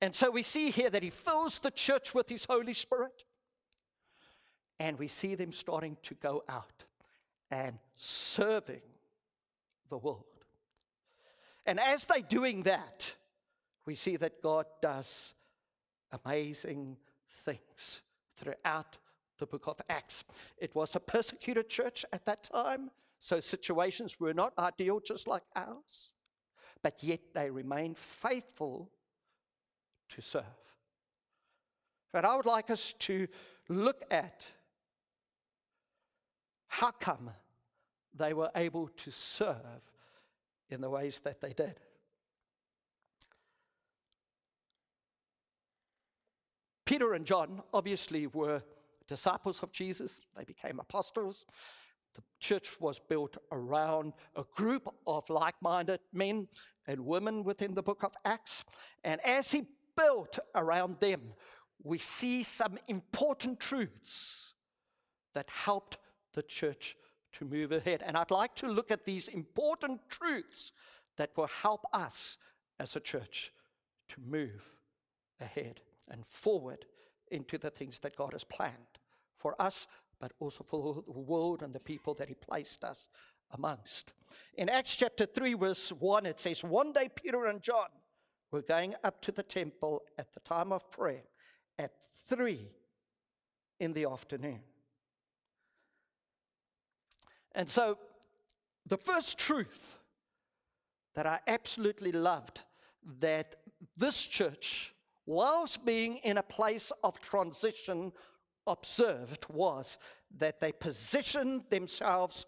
And 0.00 0.14
so 0.14 0.30
we 0.30 0.42
see 0.42 0.70
here 0.70 0.90
that 0.90 1.02
He 1.02 1.10
fills 1.10 1.58
the 1.58 1.70
church 1.70 2.14
with 2.14 2.28
His 2.28 2.44
Holy 2.44 2.74
Spirit, 2.74 3.24
and 4.78 4.98
we 4.98 5.08
see 5.08 5.34
them 5.34 5.52
starting 5.52 5.96
to 6.02 6.14
go 6.14 6.44
out 6.48 6.84
and 7.50 7.78
serving 7.94 8.82
the 9.88 9.98
world. 9.98 10.24
And 11.64 11.80
as 11.80 12.04
they're 12.04 12.20
doing 12.20 12.62
that, 12.62 13.12
we 13.86 13.94
see 13.94 14.16
that 14.16 14.42
God 14.42 14.66
does 14.82 15.34
amazing 16.24 16.96
things 17.44 18.02
throughout 18.36 18.98
the 19.38 19.46
book 19.46 19.66
of 19.66 19.80
Acts. 19.88 20.24
It 20.58 20.74
was 20.74 20.94
a 20.94 21.00
persecuted 21.00 21.68
church 21.68 22.04
at 22.12 22.24
that 22.26 22.44
time, 22.44 22.90
so 23.20 23.40
situations 23.40 24.18
were 24.20 24.34
not 24.34 24.52
ideal 24.58 25.00
just 25.00 25.26
like 25.26 25.42
ours, 25.54 26.10
but 26.82 27.02
yet 27.02 27.20
they 27.34 27.50
remained 27.50 27.98
faithful 27.98 28.90
to 30.10 30.22
serve. 30.22 30.44
And 32.14 32.24
I 32.24 32.36
would 32.36 32.46
like 32.46 32.70
us 32.70 32.94
to 33.00 33.26
look 33.68 34.02
at 34.10 34.46
how 36.68 36.90
come 36.90 37.30
they 38.14 38.32
were 38.32 38.50
able 38.54 38.88
to 38.88 39.10
serve 39.10 39.82
in 40.70 40.80
the 40.80 40.90
ways 40.90 41.20
that 41.24 41.40
they 41.40 41.52
did. 41.52 41.80
Peter 46.84 47.14
and 47.14 47.26
John 47.26 47.62
obviously 47.74 48.28
were 48.28 48.62
disciples 49.06 49.62
of 49.62 49.72
Jesus, 49.72 50.20
they 50.36 50.44
became 50.44 50.80
apostles. 50.80 51.44
The 52.14 52.22
church 52.40 52.80
was 52.80 52.98
built 52.98 53.36
around 53.52 54.14
a 54.36 54.44
group 54.54 54.88
of 55.06 55.28
like 55.28 55.54
minded 55.60 56.00
men 56.12 56.48
and 56.86 57.00
women 57.00 57.44
within 57.44 57.74
the 57.74 57.82
book 57.82 58.02
of 58.02 58.12
Acts. 58.24 58.64
And 59.04 59.20
as 59.20 59.50
he 59.50 59.66
built 59.96 60.38
around 60.54 60.98
them, 61.00 61.20
we 61.82 61.98
see 61.98 62.42
some 62.42 62.78
important 62.88 63.60
truths 63.60 64.54
that 65.34 65.50
helped 65.50 65.98
the 66.32 66.42
church 66.42 66.96
to 67.32 67.44
move 67.44 67.72
ahead. 67.72 68.02
And 68.04 68.16
I'd 68.16 68.30
like 68.30 68.54
to 68.56 68.68
look 68.68 68.90
at 68.90 69.04
these 69.04 69.28
important 69.28 70.00
truths 70.08 70.72
that 71.16 71.30
will 71.36 71.48
help 71.48 71.84
us 71.92 72.38
as 72.80 72.96
a 72.96 73.00
church 73.00 73.52
to 74.08 74.20
move 74.26 74.64
ahead 75.40 75.80
and 76.08 76.24
forward 76.26 76.86
into 77.30 77.58
the 77.58 77.70
things 77.70 77.98
that 77.98 78.16
God 78.16 78.32
has 78.32 78.44
planned 78.44 78.95
for 79.38 79.60
us, 79.60 79.86
but 80.20 80.32
also 80.40 80.64
for 80.64 81.02
the 81.06 81.20
world 81.20 81.62
and 81.62 81.74
the 81.74 81.80
people 81.80 82.14
that 82.14 82.28
He 82.28 82.34
placed 82.34 82.84
us 82.84 83.08
amongst. 83.52 84.12
In 84.54 84.68
Acts 84.68 84.96
chapter 84.96 85.26
3, 85.26 85.54
verse 85.54 85.90
1, 85.90 86.26
it 86.26 86.40
says, 86.40 86.64
One 86.64 86.92
day 86.92 87.08
Peter 87.14 87.46
and 87.46 87.62
John 87.62 87.88
were 88.50 88.62
going 88.62 88.94
up 89.04 89.20
to 89.22 89.32
the 89.32 89.42
temple 89.42 90.02
at 90.18 90.32
the 90.32 90.40
time 90.40 90.72
of 90.72 90.90
prayer 90.90 91.22
at 91.78 91.92
3 92.28 92.68
in 93.80 93.92
the 93.92 94.04
afternoon. 94.04 94.60
And 97.54 97.68
so, 97.68 97.98
the 98.86 98.98
first 98.98 99.38
truth 99.38 99.96
that 101.14 101.26
I 101.26 101.40
absolutely 101.46 102.12
loved 102.12 102.60
that 103.20 103.56
this 103.96 104.22
church, 104.24 104.94
whilst 105.24 105.84
being 105.84 106.18
in 106.18 106.38
a 106.38 106.42
place 106.42 106.92
of 107.02 107.20
transition, 107.20 108.12
observed 108.66 109.46
was 109.48 109.98
that 110.38 110.60
they 110.60 110.72
positioned 110.72 111.64
themselves 111.70 112.46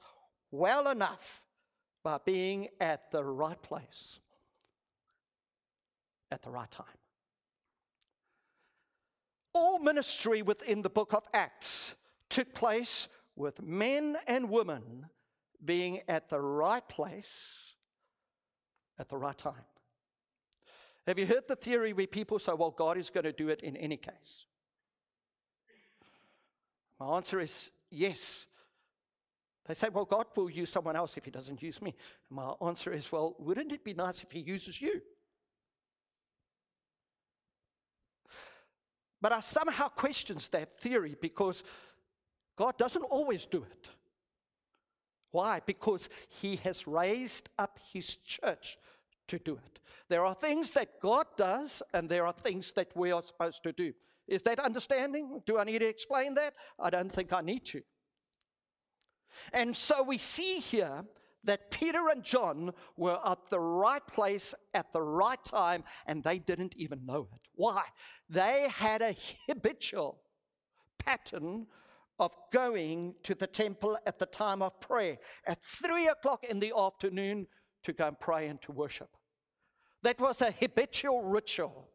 well 0.51 0.89
enough 0.89 1.43
by 2.03 2.19
being 2.25 2.69
at 2.81 3.11
the 3.11 3.23
right 3.23 3.61
place 3.63 4.19
at 6.31 6.43
the 6.43 6.51
right 6.51 6.71
time. 6.71 6.87
All 9.55 9.79
ministry 9.79 10.43
within 10.43 10.83
the 10.83 10.91
book 10.91 11.13
of 11.15 11.27
Acts 11.33 11.95
took 12.31 12.53
place 12.55 13.09
with 13.35 13.63
men 13.63 14.17
and 14.27 14.51
women 14.51 15.07
being 15.65 16.01
at 16.09 16.29
the 16.29 16.41
right 16.41 16.87
place 16.89 17.75
at 18.99 19.09
the 19.09 19.17
right 19.17 19.37
time. 19.37 19.65
Have 21.07 21.19
you 21.19 21.27
heard 21.27 21.49
the 21.49 21.57
theory 21.57 21.93
where 21.93 22.07
people 22.07 22.39
say, 22.39 22.53
well, 22.53 22.71
God 22.71 22.99
is 22.99 23.11
going 23.11 23.25
to 23.25 23.33
do 23.33 23.49
it 23.49 23.63
in 23.63 23.77
any 23.77 23.97
case? 23.97 24.47
My 26.99 27.17
answer 27.17 27.41
is 27.41 27.71
yes. 27.91 28.47
They 29.67 29.75
say, 29.75 29.89
well, 29.91 30.07
God 30.07 30.27
will 30.35 30.51
use 30.51 30.71
someone 30.71 30.97
else 30.97 31.17
if 31.17 31.25
he 31.25 31.31
doesn't 31.31 31.63
use 31.63 31.81
me. 31.83 31.95
And 32.31 32.37
my 32.37 32.55
answer 32.67 32.93
is, 32.93 33.13
well, 33.13 33.37
wouldn't 33.39 33.73
it 33.73 33.85
be 33.85 33.95
nice 33.95 34.23
if 34.23 34.31
he 34.31 34.41
uses 34.41 34.81
you? 34.81 35.01
But 39.21 39.33
I 39.33 39.41
somehow 39.41 39.89
questions 39.89 40.49
that 40.49 40.81
theory 40.81 41.17
because 41.21 41.63
God 42.57 42.79
doesn't 42.79 43.03
always 43.03 43.47
do 43.47 43.59
it. 43.59 43.89
Why? 45.31 45.61
Because 45.65 46.09
he 46.41 46.57
has 46.57 46.87
raised 46.87 47.49
up 47.59 47.79
his 47.93 48.17
church 48.17 48.79
to 49.27 49.39
do 49.39 49.55
it. 49.55 49.81
There 50.09 50.25
are 50.25 50.35
things 50.35 50.71
that 50.71 51.01
God 51.01 51.27
does, 51.37 51.83
and 51.93 52.09
there 52.09 52.27
are 52.27 52.33
things 52.33 52.73
that 52.73 52.89
we 52.95 53.13
are 53.13 53.23
supposed 53.23 53.63
to 53.65 53.73
do. 53.73 53.93
Is 54.29 54.43
that 54.43 54.59
understanding? 54.59 55.41
Do 55.47 55.59
I 55.59 55.65
need 55.65 55.79
to 55.79 55.89
explain 55.89 56.35
that? 56.35 56.55
I 56.79 56.91
don't 56.91 57.13
think 57.13 57.33
I 57.33 57.41
need 57.41 57.65
to. 57.67 57.81
And 59.53 59.75
so 59.75 60.03
we 60.03 60.19
see 60.19 60.59
here 60.59 61.05
that 61.45 61.71
Peter 61.71 62.09
and 62.09 62.23
John 62.23 62.73
were 62.97 63.19
at 63.25 63.39
the 63.51 63.61
right 63.61 64.07
place 64.07 64.55
at 64.75 64.93
the 64.93 65.01
right 65.01 65.43
time, 65.45 65.85
and 66.07 66.23
they 66.23 66.39
didn't 66.39 66.75
even 66.77 67.07
know 67.07 67.29
it. 67.33 67.49
Why? 67.55 67.83
They 68.29 68.69
had 68.69 69.01
a 69.01 69.17
habitual 69.47 70.21
pattern 70.99 71.67
of 72.19 72.35
going 72.53 73.15
to 73.23 73.35
the 73.35 73.47
temple 73.47 73.97
at 74.07 74.19
the 74.19 74.27
time 74.27 74.61
of 74.61 74.79
prayer 74.81 75.17
at 75.47 75.63
three 75.63 76.09
o'clock 76.09 76.45
in 76.45 76.59
the 76.59 76.73
afternoon 76.77 77.47
to 77.85 77.93
go 77.93 78.09
and 78.09 78.19
pray 78.19 78.49
and 78.49 78.61
to 78.63 78.73
worship. 78.73 79.09
That 80.03 80.21
was 80.21 80.43
a 80.43 80.51
habitual 80.51 81.23
ritual 81.23 81.89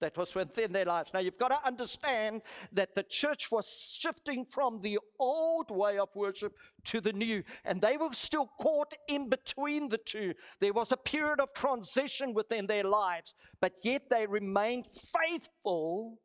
that 0.00 0.16
was 0.16 0.34
within 0.34 0.72
their 0.72 0.84
lives. 0.84 1.10
Now, 1.12 1.20
you've 1.20 1.38
got 1.38 1.48
to 1.48 1.66
understand 1.66 2.42
that 2.72 2.94
the 2.94 3.02
church 3.02 3.50
was 3.50 3.96
shifting 3.98 4.44
from 4.44 4.80
the 4.80 4.98
old 5.18 5.70
way 5.70 5.98
of 5.98 6.08
worship 6.14 6.56
to 6.84 7.00
the 7.00 7.12
new, 7.12 7.42
and 7.64 7.80
they 7.80 7.96
were 7.96 8.12
still 8.12 8.50
caught 8.60 8.94
in 9.08 9.28
between 9.28 9.88
the 9.88 9.98
two. 9.98 10.34
There 10.60 10.72
was 10.72 10.92
a 10.92 10.96
period 10.96 11.40
of 11.40 11.52
transition 11.54 12.34
within 12.34 12.66
their 12.66 12.84
lives, 12.84 13.34
but 13.60 13.72
yet 13.82 14.08
they 14.10 14.26
remained 14.26 14.86
faithful 14.86 16.18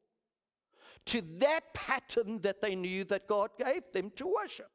to 1.06 1.22
that 1.40 1.74
pattern 1.74 2.40
that 2.42 2.62
they 2.62 2.76
knew 2.76 3.04
that 3.06 3.28
God 3.28 3.50
gave 3.60 3.84
them 3.92 4.12
to 4.16 4.28
worship. 4.28 4.70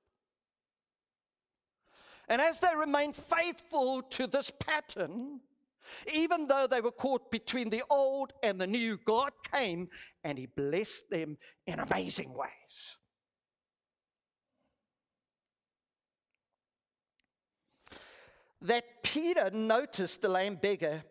And 2.28 2.43
as 2.43 2.61
they 2.61 2.75
remained 2.76 3.17
faithful 3.17 4.02
to 4.02 4.26
this 4.26 4.52
pattern, 4.61 5.40
even 6.12 6.47
though 6.47 6.66
they 6.66 6.80
were 6.80 6.92
caught 6.92 7.30
between 7.30 7.71
the 7.71 7.83
old 7.90 8.33
and 8.42 8.61
the 8.61 8.66
new, 8.66 8.99
God 9.04 9.33
came 9.52 9.88
and 10.25 10.38
He 10.38 10.47
blessed 10.47 11.11
them 11.11 11.38
in 11.66 11.80
amazing 11.80 12.33
ways. 12.33 12.97
That 18.62 18.85
Peter 19.02 19.50
noticed 19.50 20.21
the 20.21 20.28
lame 20.28 20.57
beggar 20.57 21.04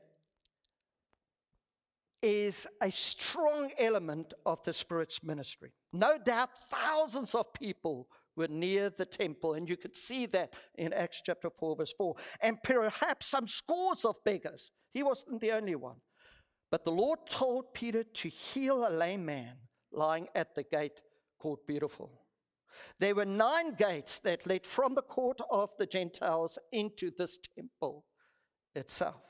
is 2.22 2.68
a 2.82 2.92
strong 2.92 3.72
element 3.78 4.34
of 4.46 4.62
the 4.64 4.74
Spirit's 4.74 5.24
ministry. 5.24 5.72
No 5.94 6.18
doubt 6.18 6.58
thousands 6.70 7.34
of 7.36 7.54
people 7.54 8.10
were 8.38 8.48
near 8.48 8.90
the 8.90 9.06
temple, 9.06 9.56
and 9.56 9.68
you 9.68 9.76
could 9.76 9.96
see 9.96 10.28
that 10.28 10.54
in 10.76 10.94
Acts 10.94 11.22
chapter 11.26 11.50
4, 11.50 11.76
verse 11.76 11.94
4. 11.98 12.16
And 12.42 12.62
perhaps 12.64 13.26
some 13.26 13.48
scores 13.48 14.06
of 14.06 14.16
beggars. 14.24 14.72
He 14.94 15.04
wasn't 15.04 15.42
the 15.42 15.52
only 15.52 15.76
one. 15.76 15.98
But 16.72 16.84
the 16.84 16.92
Lord 16.92 17.20
told 17.30 17.74
Peter 17.74 18.04
to 18.04 18.30
heal 18.30 18.88
a 18.88 18.90
lame 18.90 19.26
man 19.26 19.56
lying 19.92 20.28
at 20.36 20.54
the 20.56 20.64
gate 20.64 21.02
called 21.40 21.60
Beautiful. 21.68 22.12
There 23.00 23.16
were 23.16 23.26
nine 23.26 23.74
gates 23.74 24.20
that 24.20 24.46
led 24.46 24.66
from 24.66 24.94
the 24.94 25.02
court 25.02 25.40
of 25.50 25.72
the 25.78 25.86
Gentiles 25.86 26.60
into 26.72 27.12
this 27.18 27.40
temple 27.56 28.06
itself. 28.76 29.22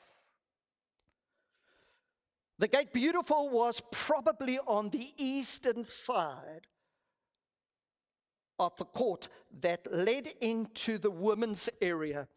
The 2.59 2.67
gate 2.67 2.91
Beautiful 2.91 3.49
was 3.49 3.81
probably 3.91 4.57
on 4.59 4.89
the 4.89 5.13
eastern 5.17 5.83
side 5.83 6.67
of 8.59 8.75
the 8.77 8.85
court 8.85 9.29
that 9.61 9.91
led 9.91 10.27
into 10.41 10.97
the 10.97 11.11
women's 11.11 11.69
area 11.81 12.27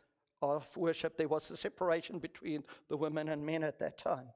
of 0.42 0.76
worship. 0.76 1.16
There 1.16 1.28
was 1.28 1.50
a 1.50 1.56
separation 1.56 2.18
between 2.18 2.64
the 2.88 2.96
women 2.96 3.28
and 3.28 3.44
men 3.44 3.62
at 3.62 3.78
that 3.78 3.98
time. 3.98 4.28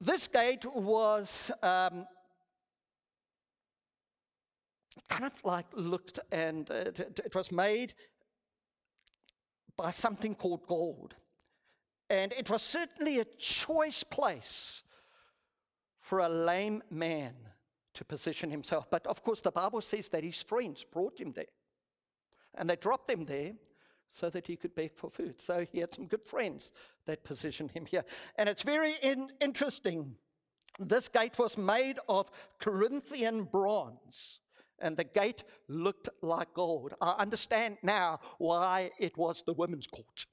This 0.00 0.28
gate 0.28 0.64
was 0.74 1.50
um, 1.62 2.06
kind 5.08 5.24
of 5.24 5.32
like 5.44 5.66
looked 5.72 6.18
and 6.30 6.70
uh, 6.70 6.74
it, 6.74 7.20
it 7.24 7.34
was 7.34 7.50
made 7.50 7.94
by 9.76 9.90
something 9.90 10.34
called 10.34 10.66
gold. 10.66 11.14
And 12.08 12.32
it 12.32 12.48
was 12.50 12.62
certainly 12.62 13.18
a 13.18 13.24
choice 13.24 14.04
place 14.04 14.82
for 16.00 16.20
a 16.20 16.28
lame 16.28 16.82
man 16.90 17.34
to 17.96 18.04
position 18.04 18.50
himself. 18.50 18.88
But 18.90 19.06
of 19.06 19.22
course, 19.22 19.40
the 19.40 19.50
Bible 19.50 19.80
says 19.80 20.08
that 20.08 20.22
his 20.22 20.42
friends 20.42 20.84
brought 20.84 21.18
him 21.18 21.32
there. 21.32 21.52
And 22.54 22.70
they 22.70 22.76
dropped 22.76 23.10
him 23.10 23.24
there 23.24 23.52
so 24.10 24.30
that 24.30 24.46
he 24.46 24.56
could 24.56 24.74
beg 24.74 24.94
for 24.94 25.10
food. 25.10 25.40
So 25.40 25.66
he 25.70 25.80
had 25.80 25.94
some 25.94 26.06
good 26.06 26.22
friends 26.22 26.72
that 27.06 27.24
positioned 27.24 27.70
him 27.70 27.86
here. 27.86 28.04
And 28.36 28.48
it's 28.48 28.62
very 28.62 28.94
in- 29.02 29.32
interesting. 29.40 30.14
This 30.78 31.08
gate 31.08 31.38
was 31.38 31.56
made 31.56 31.98
of 32.08 32.30
Corinthian 32.58 33.44
bronze, 33.44 34.40
and 34.78 34.94
the 34.94 35.04
gate 35.04 35.42
looked 35.68 36.10
like 36.22 36.52
gold. 36.52 36.94
I 37.00 37.12
understand 37.12 37.78
now 37.82 38.20
why 38.38 38.90
it 38.98 39.16
was 39.16 39.42
the 39.42 39.54
women's 39.54 39.86
court. 39.86 40.26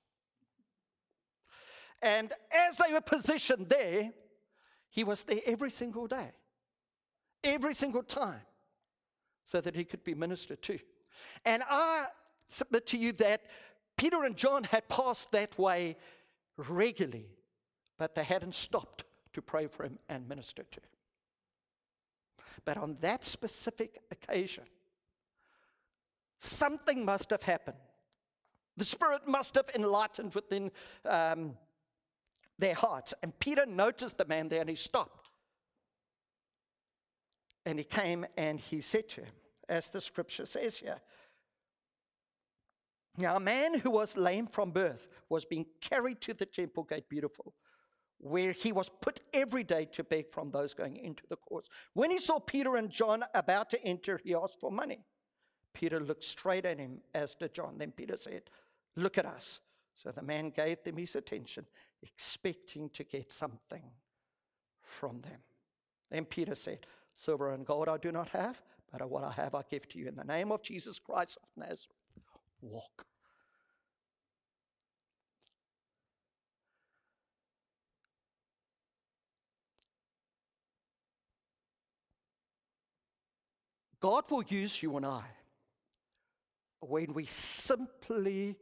And 2.02 2.34
as 2.52 2.78
they 2.78 2.92
were 2.92 3.00
positioned 3.00 3.70
there, 3.70 4.12
he 4.90 5.06
was 5.06 5.24
there 5.24 5.40
every 5.46 5.72
single 5.72 6.08
day 6.08 6.32
every 7.44 7.74
single 7.74 8.04
time 8.04 8.42
so 9.46 9.62
that 9.62 9.76
he 9.76 9.84
could 9.84 10.04
be 10.04 10.14
ministered 10.14 10.62
to. 10.64 10.80
And 11.46 11.64
I 11.70 12.06
submit 12.50 12.88
to 12.88 12.98
you 12.98 13.12
that 13.14 13.42
Peter 13.98 14.24
and 14.24 14.36
John 14.36 14.64
had 14.64 14.88
passed 14.90 15.32
that 15.32 15.58
way 15.58 15.98
regularly, 16.58 17.28
but 17.98 18.16
they 18.16 18.24
hadn't 18.24 18.56
stopped 18.56 19.04
to 19.34 19.42
pray 19.42 19.68
for 19.68 19.84
him 19.84 20.00
and 20.10 20.28
minister 20.28 20.64
to 20.64 20.80
him. 20.80 20.90
But 22.66 22.78
on 22.78 22.98
that 23.02 23.26
specific 23.26 24.02
occasion, 24.12 24.64
something 26.40 27.04
must 27.04 27.30
have 27.32 27.44
happened. 27.44 27.78
The 28.78 28.86
Spirit 28.86 29.28
must 29.28 29.56
have 29.56 29.70
enlightened 29.76 30.34
within 30.34 30.72
um, 31.06 31.56
their 32.58 32.74
hearts. 32.74 33.14
And 33.22 33.38
Peter 33.40 33.66
noticed 33.66 34.18
the 34.18 34.26
man 34.26 34.48
there 34.50 34.62
and 34.62 34.70
he 34.70 34.76
stopped. 34.76 35.23
And 37.66 37.80
he 37.80 37.86
came 37.86 38.26
and 38.38 38.60
he 38.60 38.82
said 38.82 39.10
to 39.10 39.22
him, 39.22 39.34
as 39.70 39.90
the 39.90 40.02
scripture 40.02 40.46
says 40.46 40.78
here, 40.78 41.00
now, 43.18 43.36
a 43.36 43.40
man 43.40 43.78
who 43.78 43.92
was 43.92 44.18
lame 44.18 44.48
from 44.48 44.72
birth 44.72 45.08
was 45.30 45.46
being 45.46 45.68
carried 45.82 46.20
to 46.22 46.34
the 46.34 46.48
temple 46.48 46.84
gate, 46.84 47.08
beautiful, 47.10 47.54
where 48.18 48.54
he 48.54 48.72
was 48.72 48.90
put 49.02 49.20
every 49.34 49.64
day 49.64 49.86
to 49.92 50.04
beg 50.04 50.32
from 50.32 50.50
those 50.50 50.74
going 50.74 50.98
into 50.98 51.24
the 51.30 51.36
courts. 51.36 51.70
When 51.94 52.10
he 52.10 52.18
saw 52.18 52.40
Peter 52.40 52.76
and 52.76 52.90
John 52.90 53.24
about 53.36 53.70
to 53.72 53.84
enter, 53.84 54.20
he 54.24 54.34
asked 54.34 54.60
for 54.60 54.72
money. 54.72 55.06
Peter 55.74 56.00
looked 56.00 56.24
straight 56.24 56.66
at 56.66 56.80
him, 56.80 57.02
as 57.14 57.36
did 57.36 57.54
John. 57.54 57.78
Then 57.78 57.92
Peter 57.92 58.18
said, 58.18 58.44
Look 58.96 59.18
at 59.18 59.26
us. 59.26 59.60
So 59.96 60.12
the 60.12 60.22
man 60.22 60.50
gave 60.50 60.84
them 60.84 60.98
his 60.98 61.16
attention, 61.16 61.66
expecting 62.02 62.90
to 62.92 63.04
get 63.04 63.32
something 63.32 63.84
from 64.82 65.22
them. 65.22 65.40
Then 66.10 66.26
Peter 66.26 66.56
said, 66.56 66.86
Silver 67.16 67.54
and 67.54 67.66
gold 67.66 67.88
I 67.88 67.98
do 67.98 68.12
not 68.12 68.30
have, 68.30 68.62
but 68.92 69.08
what 69.10 69.24
I 69.24 69.32
have 69.32 69.56
I 69.56 69.64
give 69.70 69.88
to 69.90 70.00
you. 70.00 70.08
In 70.08 70.16
the 70.16 70.24
name 70.24 70.52
of 70.52 70.62
Jesus 70.62 71.00
Christ 71.00 71.38
of 71.42 71.50
Nazareth, 71.56 71.88
walk. 72.62 73.06
God 84.00 84.26
will 84.30 84.44
use 84.44 84.84
you 84.84 84.98
and 84.98 85.06
I 85.06 85.24
when 86.82 87.14
we 87.14 87.26
simply 87.26 88.58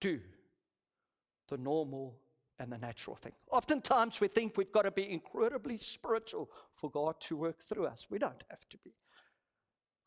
do 0.00 0.20
the 1.48 1.56
normal 1.56 2.16
and 2.58 2.72
the 2.72 2.78
natural 2.78 3.16
thing. 3.16 3.32
Oftentimes 3.50 4.20
we 4.20 4.28
think 4.28 4.56
we've 4.56 4.72
got 4.72 4.82
to 4.82 4.90
be 4.90 5.10
incredibly 5.10 5.78
spiritual 5.78 6.50
for 6.72 6.90
God 6.90 7.14
to 7.20 7.36
work 7.36 7.62
through 7.62 7.86
us. 7.86 8.06
We 8.10 8.18
don't 8.18 8.42
have 8.50 8.68
to 8.70 8.78
be. 8.78 8.94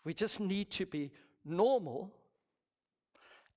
We 0.03 0.13
just 0.13 0.39
need 0.39 0.71
to 0.71 0.85
be 0.85 1.11
normal 1.45 2.13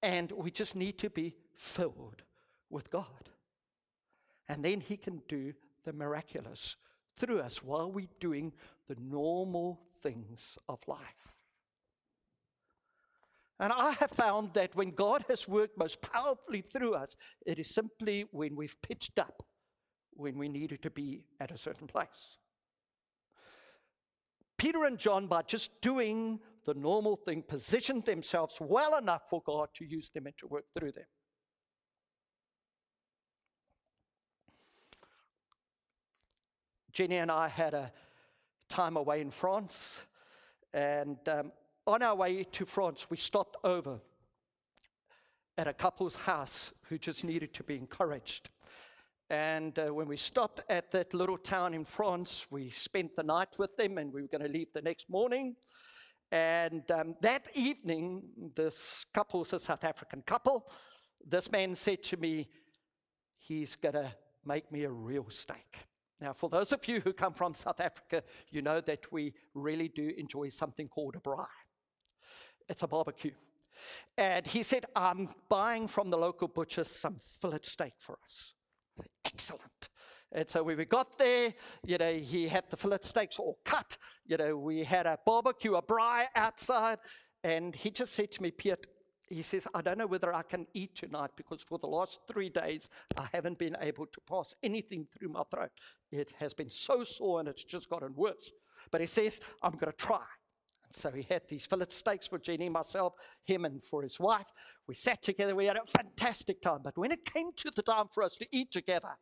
and 0.03 0.31
we 0.33 0.51
just 0.51 0.77
need 0.77 0.99
to 0.99 1.11
be 1.11 1.35
filled 1.55 2.23
with 2.71 2.91
God. 2.91 3.31
And 4.49 4.65
then 4.65 4.81
He 4.81 4.97
can 4.97 5.23
do 5.29 5.55
the 5.85 5.93
miraculous 5.93 6.77
through 7.17 7.41
us 7.41 7.63
while 7.63 7.91
we're 7.91 8.09
doing 8.21 8.53
the 8.89 8.97
normal 9.01 9.81
things 10.03 10.59
of 10.69 10.79
life. 10.87 11.34
And 13.61 13.73
I 13.73 13.93
have 13.93 14.11
found 14.11 14.53
that 14.55 14.75
when 14.75 14.91
God 14.91 15.25
has 15.29 15.47
worked 15.47 15.79
most 15.79 16.01
powerfully 16.01 16.61
through 16.61 16.95
us, 16.95 17.17
it 17.47 17.59
is 17.59 17.73
simply 17.73 18.27
when 18.33 18.57
we've 18.57 18.77
pitched 18.83 19.19
up 19.19 19.43
when 20.17 20.39
we 20.39 20.49
needed 20.49 20.83
to 20.83 20.91
be 20.91 21.25
at 21.41 21.51
a 21.51 21.57
certain 21.57 21.87
place. 21.87 22.39
Peter 24.59 24.85
and 24.85 24.99
John, 24.99 25.27
by 25.27 25.43
just 25.43 25.81
doing 25.83 26.41
the 26.65 26.75
normal 26.75 27.17
thing, 27.17 27.43
positioned 27.43 28.05
themselves 28.05 28.57
well 28.61 28.97
enough 28.97 29.29
for 29.29 29.43
God 29.45 29.69
to 29.75 29.85
use 29.85 30.11
them 30.11 30.27
and 30.27 30.37
to 30.39 30.47
work 30.47 30.65
through 30.77 30.93
them. 30.93 31.05
Jenny 36.93 37.17
and 37.17 37.31
I 37.31 37.49
had 37.49 37.75
a 37.75 37.93
time 38.69 38.97
away 38.97 39.21
in 39.21 39.31
France, 39.31 40.05
and 40.73 41.19
um, 41.29 41.51
on 41.87 42.03
our 42.03 42.15
way 42.15 42.45
to 42.45 42.65
France, 42.65 43.07
we 43.11 43.17
stopped 43.17 43.57
over 43.65 44.01
at 45.57 45.69
a 45.69 45.73
couple's 45.73 46.15
house 46.15 46.73
who 46.89 46.99
just 46.99 47.25
needed 47.25 47.53
to 47.55 47.63
be 47.63 47.77
encouraged. 47.77 48.51
And 49.31 49.79
uh, 49.79 49.87
when 49.87 50.09
we 50.09 50.17
stopped 50.17 50.63
at 50.69 50.91
that 50.91 51.15
little 51.15 51.39
town 51.39 51.75
in 51.75 51.85
France, 51.85 52.47
we 52.51 52.71
spent 52.71 53.17
the 53.17 53.23
night 53.23 53.59
with 53.59 53.77
them 53.77 53.99
and 53.99 54.13
we 54.13 54.23
were 54.23 54.29
going 54.29 54.45
to 54.45 54.49
leave 54.49 54.73
the 54.75 54.83
next 54.83 55.09
morning. 55.09 55.57
And 56.33 56.91
um, 56.91 57.15
that 57.21 57.49
evening, 57.55 58.23
this 58.55 59.05
couple 59.15 59.41
was 59.41 59.53
a 59.53 59.59
South 59.59 59.85
African 59.85 60.23
couple. 60.23 60.71
This 61.27 61.51
man 61.51 61.75
said 61.75 62.03
to 62.05 62.17
me, 62.17 62.49
He's 63.39 63.77
going 63.77 63.95
to 63.95 64.11
make 64.47 64.73
me 64.73 64.85
a 64.85 64.91
real 64.91 65.29
steak. 65.29 65.87
Now, 66.21 66.33
for 66.33 66.49
those 66.49 66.73
of 66.73 66.87
you 66.89 67.01
who 67.01 67.13
come 67.13 67.35
from 67.35 67.55
South 67.55 67.79
Africa, 67.79 68.23
you 68.51 68.63
know 68.63 68.81
that 68.81 69.13
we 69.13 69.35
really 69.53 69.89
do 69.89 70.13
enjoy 70.17 70.49
something 70.49 70.89
called 70.89 71.17
a 71.17 71.19
braai. 71.19 71.45
It's 72.69 72.83
a 72.83 72.89
barbecue. 72.89 73.33
And 74.17 74.47
he 74.47 74.63
said, 74.63 74.87
I'm 74.95 75.29
buying 75.49 75.89
from 75.89 76.11
the 76.11 76.17
local 76.17 76.49
butcher 76.49 76.85
some 76.85 77.17
fillet 77.41 77.61
steak 77.63 77.95
for 77.99 78.19
us. 78.25 78.55
Excellent. 79.25 79.91
And 80.33 80.49
so 80.49 80.63
when 80.63 80.77
we 80.77 80.85
got 80.85 81.19
there, 81.19 81.55
you 81.85 81.99
know, 81.99 82.13
he 82.15 82.49
had 82.49 82.65
the 82.71 82.77
fillet 82.77 82.99
steaks 83.03 83.39
all 83.39 83.59
cut. 83.65 83.97
You 84.27 84.37
know, 84.37 84.57
we 84.57 84.83
had 84.83 85.07
a 85.07 85.19
barbecue, 85.25 85.75
a 85.75 85.83
braai 85.83 86.27
outside. 86.35 86.99
And 87.45 87.75
he 87.75 87.91
just 87.91 88.15
said 88.15 88.33
to 88.33 88.43
me, 88.43 88.51
Piet, 88.51 88.87
he 89.29 89.43
says, 89.43 89.67
I 89.75 89.81
don't 89.81 89.99
know 89.99 90.07
whether 90.07 90.35
I 90.35 90.43
can 90.43 90.67
eat 90.75 90.97
tonight 90.97 91.31
because 91.37 91.63
for 91.63 91.79
the 91.79 91.87
last 91.87 92.21
three 92.29 92.49
days, 92.49 92.89
I 93.17 93.29
haven't 93.33 93.59
been 93.59 93.77
able 93.81 94.07
to 94.07 94.21
pass 94.29 94.55
anything 94.63 95.07
through 95.13 95.29
my 95.29 95.43
throat. 95.51 95.71
It 96.11 96.33
has 96.39 96.53
been 96.53 96.71
so 96.71 97.05
sore 97.05 97.41
and 97.41 97.49
it's 97.49 97.65
just 97.65 97.89
gotten 97.89 98.15
worse. 98.15 98.51
But 98.91 99.01
he 99.01 99.07
says, 99.07 99.41
I'm 99.63 99.73
going 99.73 99.93
to 99.93 99.97
try. 99.97 100.23
So 100.95 101.11
he 101.11 101.27
had 101.29 101.43
these 101.49 101.67
fillet 101.67 101.87
steaks 101.91 102.29
for 102.29 102.39
Jenny, 102.39 102.69
myself, 102.69 103.15
him, 103.45 103.65
and 103.65 103.83
for 103.83 104.03
his 104.03 104.21
wife. 104.21 104.47
We 104.87 104.95
sat 104.95 105.23
together. 105.23 105.55
We 105.55 105.67
had 105.67 105.77
a 105.77 105.85
fantastic 105.87 106.63
time. 106.63 106.81
But 106.85 106.97
when 106.97 107.11
it 107.11 107.25
came 107.25 107.51
to 107.57 107.71
the 107.75 107.83
time 107.83 108.07
for 108.13 108.23
us 108.23 108.37
to 108.37 108.47
eat 108.53 108.71
together, 108.71 109.17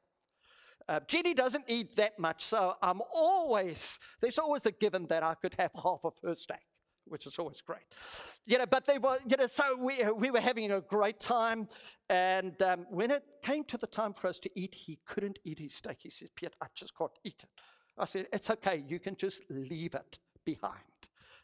uh, 0.88 1.00
Jenny 1.08 1.32
doesn't 1.32 1.64
eat 1.68 1.96
that 1.96 2.18
much, 2.18 2.44
so 2.44 2.74
I'm 2.82 3.00
always 3.14 3.98
there's 4.20 4.38
always 4.38 4.66
a 4.66 4.72
given 4.72 5.06
that 5.06 5.22
I 5.22 5.34
could 5.34 5.54
have 5.58 5.70
half 5.80 6.00
of 6.04 6.14
her 6.24 6.34
steak, 6.34 6.58
which 7.06 7.26
is 7.26 7.38
always 7.38 7.60
great. 7.60 7.84
You 8.46 8.58
know, 8.58 8.66
but 8.66 8.84
they 8.84 8.98
were, 8.98 9.18
you 9.26 9.36
know, 9.36 9.46
so 9.46 9.76
we 9.78 10.02
we 10.16 10.30
were 10.30 10.40
having 10.40 10.72
a 10.72 10.80
great 10.80 11.20
time, 11.20 11.68
and 12.08 12.60
um, 12.62 12.86
when 12.90 13.10
it 13.10 13.22
came 13.42 13.64
to 13.64 13.78
the 13.78 13.86
time 13.86 14.12
for 14.12 14.26
us 14.26 14.38
to 14.40 14.50
eat, 14.56 14.74
he 14.74 14.98
couldn't 15.06 15.38
eat 15.44 15.60
his 15.60 15.74
steak. 15.74 15.98
He 16.00 16.10
says, 16.10 16.30
"Piet, 16.34 16.54
I 16.60 16.66
just 16.74 16.96
can't 16.96 17.12
eat 17.24 17.40
it." 17.42 17.50
I 17.96 18.04
said, 18.04 18.26
"It's 18.32 18.50
okay. 18.50 18.84
You 18.86 18.98
can 18.98 19.16
just 19.16 19.42
leave 19.48 19.94
it 19.94 20.18
behind." 20.44 20.91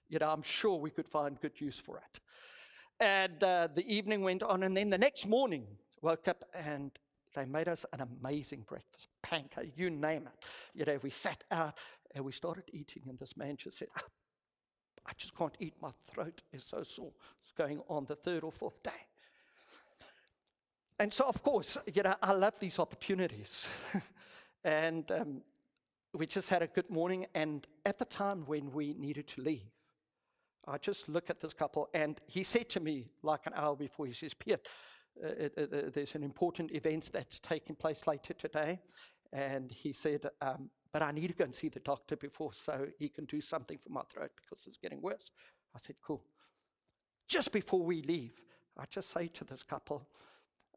You 0.08 0.18
know, 0.18 0.28
I'm 0.28 0.42
sure 0.42 0.78
we 0.78 0.90
could 0.90 1.08
find 1.08 1.40
good 1.40 1.60
use 1.60 1.78
for 1.78 1.98
it. 1.98 2.20
And 3.00 3.42
uh, 3.44 3.68
the 3.74 3.86
evening 3.92 4.22
went 4.22 4.42
on, 4.42 4.62
and 4.62 4.76
then 4.76 4.90
the 4.90 4.98
next 4.98 5.26
morning, 5.26 5.66
woke 6.02 6.28
up 6.28 6.44
and 6.54 6.92
they 7.34 7.44
made 7.44 7.68
us 7.68 7.84
an 7.92 8.00
amazing 8.00 8.64
breakfast, 8.68 9.08
pancake, 9.22 9.72
you 9.76 9.90
name 9.90 10.26
it. 10.26 10.44
You 10.74 10.84
know, 10.84 10.98
we 11.02 11.10
sat 11.10 11.44
out 11.50 11.76
and 12.14 12.24
we 12.24 12.32
started 12.32 12.64
eating, 12.72 13.02
and 13.08 13.18
this 13.18 13.36
man 13.36 13.56
just 13.56 13.78
said, 13.78 13.88
oh, 13.96 14.02
I 15.06 15.12
just 15.16 15.36
can't 15.36 15.54
eat. 15.60 15.74
My 15.80 15.90
throat 16.12 16.40
is 16.52 16.64
so 16.64 16.82
sore. 16.82 17.12
It's 17.42 17.52
going 17.52 17.80
on 17.88 18.06
the 18.06 18.16
third 18.16 18.44
or 18.44 18.52
fourth 18.52 18.82
day. 18.82 18.90
And 20.98 21.12
so, 21.12 21.24
of 21.24 21.42
course, 21.42 21.78
you 21.92 22.02
know, 22.02 22.14
I 22.20 22.32
love 22.32 22.54
these 22.58 22.78
opportunities. 22.78 23.66
and 24.64 25.10
um, 25.12 25.42
we 26.12 26.26
just 26.26 26.48
had 26.48 26.62
a 26.62 26.66
good 26.66 26.90
morning. 26.90 27.26
And 27.34 27.66
at 27.86 27.98
the 27.98 28.04
time 28.04 28.42
when 28.46 28.72
we 28.72 28.94
needed 28.94 29.28
to 29.28 29.42
leave, 29.42 29.70
I 30.68 30.78
just 30.78 31.08
look 31.08 31.30
at 31.30 31.40
this 31.40 31.54
couple, 31.54 31.88
and 31.94 32.20
he 32.26 32.44
said 32.44 32.68
to 32.70 32.80
me 32.80 33.06
like 33.22 33.46
an 33.46 33.54
hour 33.56 33.74
before, 33.74 34.06
he 34.06 34.12
says, 34.12 34.34
Piet, 34.34 34.68
uh, 35.22 35.26
uh, 35.26 35.62
uh, 35.62 35.90
there's 35.92 36.14
an 36.14 36.22
important 36.22 36.72
event 36.72 37.10
that's 37.12 37.40
taking 37.40 37.74
place 37.74 38.06
later 38.06 38.34
today. 38.34 38.78
And 39.32 39.70
he 39.70 39.92
said, 39.92 40.26
um, 40.40 40.70
but 40.92 41.02
I 41.02 41.10
need 41.10 41.28
to 41.28 41.34
go 41.34 41.44
and 41.44 41.54
see 41.54 41.68
the 41.68 41.80
doctor 41.80 42.16
before 42.16 42.52
so 42.52 42.86
he 42.98 43.08
can 43.08 43.24
do 43.26 43.40
something 43.40 43.78
for 43.78 43.90
my 43.90 44.02
throat 44.02 44.30
because 44.36 44.66
it's 44.66 44.78
getting 44.78 45.02
worse. 45.02 45.30
I 45.74 45.78
said, 45.84 45.96
cool. 46.02 46.22
Just 47.26 47.52
before 47.52 47.82
we 47.82 48.02
leave, 48.02 48.40
I 48.78 48.84
just 48.90 49.10
say 49.10 49.28
to 49.28 49.44
this 49.44 49.62
couple, 49.62 50.08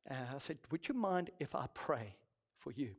uh, 0.09 0.15
I 0.35 0.37
said, 0.39 0.57
would 0.69 0.87
you 0.87 0.95
mind 0.95 1.29
if 1.39 1.55
I 1.55 1.67
pray 1.73 2.15
for 2.57 2.71
you? 2.71 2.91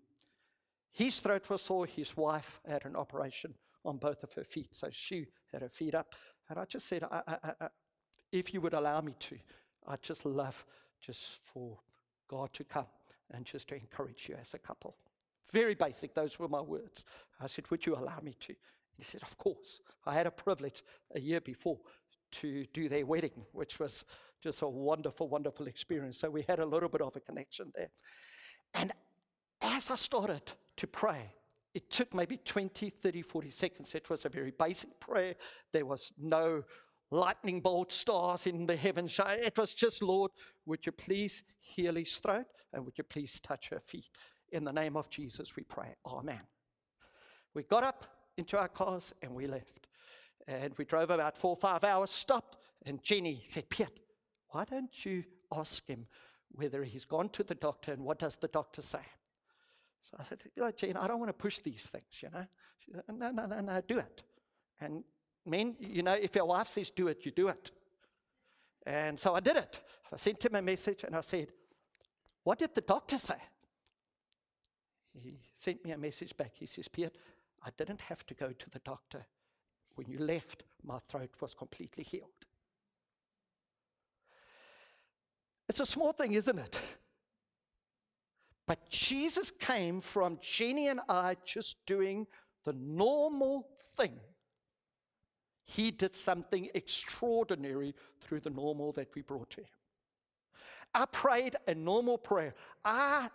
His 0.90 1.18
throat 1.18 1.48
was 1.48 1.62
sore. 1.62 1.86
His 1.86 2.16
wife 2.16 2.60
had 2.66 2.84
an 2.84 2.96
operation 2.96 3.54
on 3.84 3.96
both 3.96 4.22
of 4.22 4.32
her 4.34 4.44
feet, 4.44 4.68
so 4.72 4.88
she 4.90 5.26
had 5.52 5.62
her 5.62 5.68
feet 5.68 5.94
up. 5.94 6.14
And 6.48 6.58
I 6.58 6.64
just 6.64 6.86
said, 6.86 7.04
I, 7.04 7.22
I, 7.26 7.36
I, 7.60 7.68
if 8.30 8.54
you 8.54 8.60
would 8.60 8.74
allow 8.74 9.00
me 9.00 9.14
to, 9.20 9.36
I'd 9.86 10.02
just 10.02 10.24
love 10.24 10.64
just 11.00 11.40
for 11.52 11.78
God 12.28 12.52
to 12.54 12.64
come 12.64 12.86
and 13.32 13.44
just 13.44 13.68
to 13.68 13.74
encourage 13.74 14.28
you 14.28 14.36
as 14.40 14.54
a 14.54 14.58
couple. 14.58 14.96
Very 15.50 15.74
basic, 15.74 16.14
those 16.14 16.38
were 16.38 16.48
my 16.48 16.60
words. 16.60 17.04
I 17.40 17.46
said, 17.46 17.70
Would 17.70 17.84
you 17.84 17.94
allow 17.94 18.20
me 18.22 18.34
to? 18.40 18.54
He 18.96 19.04
said, 19.04 19.22
Of 19.22 19.36
course. 19.36 19.80
I 20.06 20.14
had 20.14 20.26
a 20.26 20.30
privilege 20.30 20.82
a 21.14 21.20
year 21.20 21.40
before 21.40 21.78
to 22.32 22.64
do 22.72 22.88
their 22.88 23.04
wedding, 23.04 23.44
which 23.52 23.78
was 23.78 24.04
just 24.42 24.62
a 24.62 24.68
wonderful, 24.68 25.28
wonderful 25.28 25.66
experience. 25.66 26.18
So 26.18 26.30
we 26.30 26.44
had 26.48 26.58
a 26.58 26.66
little 26.66 26.88
bit 26.88 27.02
of 27.02 27.14
a 27.16 27.20
connection 27.20 27.72
there. 27.74 27.90
And 28.74 28.92
as 29.60 29.90
I 29.90 29.96
started 29.96 30.42
to 30.78 30.86
pray, 30.86 31.30
it 31.74 31.90
took 31.90 32.12
maybe 32.14 32.36
20, 32.36 32.90
30, 32.90 33.22
40 33.22 33.50
seconds. 33.50 33.94
It 33.94 34.10
was 34.10 34.24
a 34.24 34.28
very 34.28 34.52
basic 34.58 34.98
prayer. 35.00 35.34
There 35.72 35.86
was 35.86 36.12
no 36.18 36.62
lightning 37.10 37.60
bolt 37.60 37.92
stars 37.92 38.46
in 38.46 38.66
the 38.66 38.76
heavens. 38.76 39.18
It 39.18 39.56
was 39.56 39.74
just, 39.74 40.02
Lord, 40.02 40.30
would 40.66 40.84
you 40.84 40.92
please 40.92 41.42
heal 41.60 41.94
his 41.94 42.16
throat 42.16 42.46
and 42.72 42.84
would 42.84 42.98
you 42.98 43.04
please 43.04 43.40
touch 43.40 43.68
her 43.70 43.80
feet? 43.80 44.10
In 44.50 44.64
the 44.64 44.72
name 44.72 44.96
of 44.96 45.08
Jesus, 45.08 45.56
we 45.56 45.62
pray. 45.62 45.94
Amen. 46.06 46.40
We 47.54 47.62
got 47.62 47.84
up 47.84 48.06
into 48.36 48.58
our 48.58 48.68
cars 48.68 49.12
and 49.22 49.34
we 49.34 49.46
left. 49.46 49.86
And 50.48 50.74
we 50.76 50.84
drove 50.84 51.10
about 51.10 51.36
four 51.36 51.50
or 51.50 51.56
five 51.56 51.84
hours, 51.84 52.10
stopped, 52.10 52.56
and 52.84 53.02
Jenny 53.02 53.44
said, 53.46 53.70
Piet, 53.70 54.00
why 54.48 54.64
don't 54.64 55.04
you 55.04 55.24
ask 55.54 55.86
him 55.86 56.06
whether 56.50 56.82
he's 56.82 57.04
gone 57.04 57.28
to 57.30 57.44
the 57.44 57.54
doctor 57.54 57.92
and 57.92 58.02
what 58.02 58.18
does 58.18 58.36
the 58.36 58.48
doctor 58.48 58.82
say? 58.82 58.98
I 60.18 60.24
said, 60.24 60.40
know, 60.56 60.70
Jane, 60.70 60.96
I 60.96 61.06
don't 61.06 61.18
want 61.18 61.30
to 61.30 61.34
push 61.34 61.58
these 61.60 61.88
things, 61.88 62.22
you 62.22 62.28
know. 62.30 62.46
She 62.78 62.92
said, 62.92 63.02
no, 63.08 63.30
no, 63.30 63.46
no, 63.46 63.60
no, 63.60 63.80
do 63.86 63.98
it. 63.98 64.22
And 64.80 65.04
men, 65.46 65.76
you 65.80 66.02
know, 66.02 66.12
if 66.12 66.34
your 66.34 66.44
wife 66.44 66.68
says 66.68 66.90
do 66.90 67.08
it, 67.08 67.24
you 67.24 67.32
do 67.32 67.48
it. 67.48 67.70
And 68.86 69.18
so 69.18 69.34
I 69.34 69.40
did 69.40 69.56
it. 69.56 69.80
I 70.12 70.16
sent 70.16 70.44
him 70.44 70.54
a 70.54 70.62
message 70.62 71.04
and 71.04 71.16
I 71.16 71.20
said, 71.20 71.48
What 72.44 72.58
did 72.58 72.74
the 72.74 72.80
doctor 72.80 73.16
say? 73.16 73.36
He 75.22 75.38
sent 75.58 75.84
me 75.84 75.92
a 75.92 75.98
message 75.98 76.36
back. 76.36 76.52
He 76.54 76.66
says, 76.66 76.88
Piet, 76.88 77.16
I 77.64 77.70
didn't 77.76 78.00
have 78.00 78.26
to 78.26 78.34
go 78.34 78.52
to 78.52 78.70
the 78.70 78.80
doctor. 78.80 79.24
when 79.94 80.08
you 80.08 80.18
left, 80.18 80.64
my 80.82 80.98
throat 81.08 81.30
was 81.40 81.54
completely 81.54 82.02
healed. 82.02 82.30
It's 85.68 85.80
a 85.80 85.86
small 85.86 86.12
thing, 86.12 86.32
isn't 86.32 86.58
it? 86.58 86.80
But 88.66 88.88
Jesus 88.88 89.50
came 89.50 90.00
from 90.00 90.38
Jenny 90.40 90.88
and 90.88 91.00
I 91.08 91.36
just 91.44 91.84
doing 91.86 92.26
the 92.64 92.72
normal 92.74 93.68
thing. 93.96 94.18
He 95.64 95.90
did 95.90 96.14
something 96.14 96.68
extraordinary 96.74 97.94
through 98.20 98.40
the 98.40 98.50
normal 98.50 98.92
that 98.92 99.08
we 99.14 99.22
brought 99.22 99.50
to 99.50 99.60
him. 99.60 99.66
I 100.94 101.06
prayed 101.06 101.56
a 101.66 101.74
normal 101.74 102.18
prayer. 102.18 102.54
I 102.84 103.30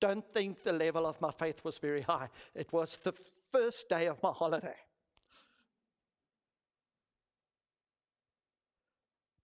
don't 0.00 0.24
think 0.34 0.62
the 0.62 0.72
level 0.72 1.06
of 1.06 1.20
my 1.20 1.30
faith 1.30 1.64
was 1.64 1.78
very 1.78 2.02
high. 2.02 2.28
It 2.54 2.72
was 2.72 2.98
the 3.02 3.14
first 3.50 3.88
day 3.88 4.06
of 4.06 4.22
my 4.22 4.30
holiday. 4.30 4.76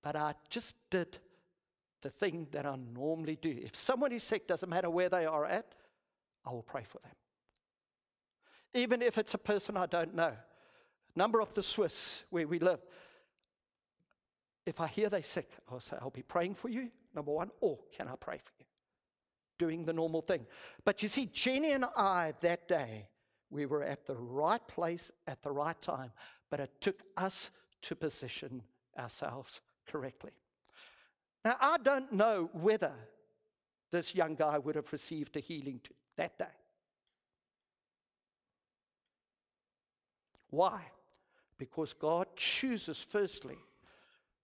But 0.03 0.17
I 0.17 0.35
just 0.51 0.77
did 0.91 1.19
the 2.03 2.11
thing 2.11 2.49
that 2.53 2.67
I 2.67 2.77
normally 2.77 3.37
do. 3.41 3.57
If 3.63 3.75
someone 3.75 4.13
is 4.13 4.23
sick, 4.23 4.47
doesn't 4.47 4.69
matter 4.69 4.91
where 4.91 5.09
they 5.09 5.25
are 5.25 5.45
at, 5.45 5.75
I 6.45 6.51
will 6.51 6.63
pray 6.63 6.85
for 6.87 6.99
them. 6.99 7.13
Even 8.75 9.03
if 9.03 9.19
it's 9.19 9.35
a 9.35 9.39
person 9.39 9.77
I 9.77 9.87
don't 9.87 10.15
know. 10.15 10.33
Number 11.15 11.41
of 11.41 11.53
the 11.55 11.63
Swiss 11.63 12.25
where 12.31 12.49
we 12.49 12.59
live. 12.59 12.81
If 14.65 14.81
I 14.81 14.87
hear 14.87 15.09
they're 15.09 15.23
sick, 15.23 15.51
I'll 15.71 15.81
say, 15.81 15.97
I'll 16.01 16.11
be 16.11 16.23
praying 16.23 16.55
for 16.55 16.69
you, 16.69 16.91
number 17.15 17.33
one, 17.33 17.51
or 17.61 17.79
can 17.97 18.09
I 18.09 18.15
pray 18.17 18.39
for 18.39 18.53
you? 18.59 18.65
Doing 19.59 19.85
the 19.85 19.93
normal 19.93 20.23
thing. 20.23 20.47
But 20.85 21.03
you 21.03 21.09
see, 21.09 21.27
Jenny 21.27 21.73
and 21.73 21.85
I 21.85 22.33
that 22.41 22.69
day, 22.69 23.09
we 23.51 23.67
were 23.67 23.83
at 23.83 24.07
the 24.07 24.17
right 24.17 24.67
place 24.67 25.11
at 25.27 25.43
the 25.43 25.51
right 25.51 25.81
time, 25.83 26.13
but 26.51 26.61
it 26.61 26.71
took 26.81 27.03
us 27.17 27.51
to 27.83 27.95
position 27.95 28.63
ourselves 28.99 29.61
correctly. 29.87 30.33
Now, 31.45 31.57
I 31.61 31.79
don't 31.79 32.13
know 32.13 32.51
whether 32.53 32.93
this 33.91 34.15
young 34.15 34.35
guy 34.35 34.59
would 34.59 34.77
have 34.77 34.93
received 34.93 35.37
a 35.37 35.41
healing 35.41 35.81
that 36.17 36.39
day. 36.39 36.45
Why? 40.51 40.83
Because 41.59 41.93
God 41.95 42.27
chooses, 42.37 43.05
firstly, 43.09 43.59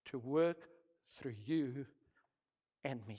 to 0.06 0.18
work 0.18 0.68
through 1.18 1.34
you 1.44 1.86
and 2.84 3.06
me. 3.06 3.18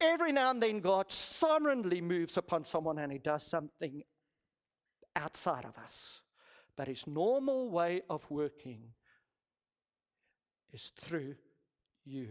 Every 0.00 0.32
now 0.32 0.50
and 0.50 0.62
then, 0.62 0.80
God 0.80 1.10
sovereignly 1.10 2.00
moves 2.00 2.36
upon 2.36 2.64
someone 2.64 2.98
and 2.98 3.12
He 3.12 3.18
does 3.18 3.42
something 3.42 4.02
outside 5.16 5.64
of 5.64 5.76
us. 5.76 6.20
But 6.76 6.88
His 6.88 7.06
normal 7.06 7.70
way 7.70 8.02
of 8.08 8.24
working 8.30 8.82
is 10.72 10.92
through 10.96 11.34
you 12.08 12.28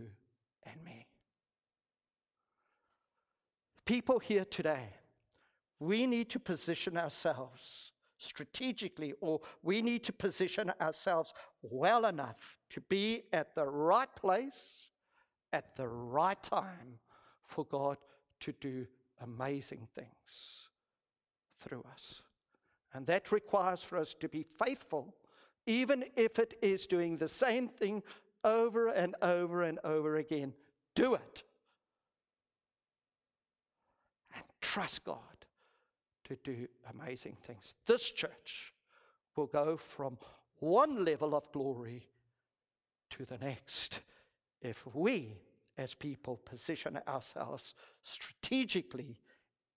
and 0.64 0.84
me. 0.84 1.06
People 3.86 4.20
here 4.20 4.46
today, 4.46 4.90
we 5.80 6.06
need 6.06 6.30
to 6.32 6.40
position 6.40 6.98
ourselves 6.98 7.92
strategically, 8.18 9.14
or 9.22 9.40
we 9.62 9.82
need 9.82 10.04
to 10.04 10.12
position 10.12 10.74
ourselves 10.82 11.34
well 11.62 12.06
enough 12.06 12.58
to 12.72 12.82
be 12.82 13.24
at 13.32 13.54
the 13.56 13.66
right 13.66 14.14
place 14.16 14.90
at 15.54 15.76
the 15.76 15.88
right 15.88 16.42
time 16.44 17.00
for 17.46 17.66
God 17.66 17.98
to 18.42 18.54
do 18.60 18.86
amazing 19.22 19.88
things 19.96 20.68
through 21.62 21.84
us. 21.92 22.22
And 22.94 23.06
that 23.08 23.32
requires 23.32 23.84
for 23.84 23.98
us 23.98 24.14
to 24.16 24.28
be 24.28 24.44
faithful, 24.44 25.16
even 25.66 26.06
if 26.16 26.40
it 26.40 26.58
is 26.62 26.88
doing 26.88 27.18
the 27.18 27.28
same 27.28 27.68
thing 27.68 28.04
over 28.48 28.88
and 28.88 29.16
over 29.22 29.64
and 29.64 29.78
over 29.84 30.18
again. 30.18 30.54
Do 30.96 31.16
it. 31.16 31.44
And 34.34 34.44
trust 34.62 35.04
God 35.04 35.20
to 36.26 36.38
do 36.44 36.68
amazing 36.94 37.38
things. 37.46 37.76
This 37.86 38.10
church 38.10 38.74
will 39.36 39.48
go 39.48 39.78
from 39.78 40.18
one 40.60 41.04
level 41.06 41.36
of 41.36 41.52
glory 41.52 42.08
to 43.12 43.26
the 43.26 43.38
next 43.38 44.02
if 44.62 44.86
we, 44.94 45.38
as 45.78 45.94
people, 45.94 46.38
position 46.38 47.00
ourselves 47.08 47.76
strategically 48.04 49.20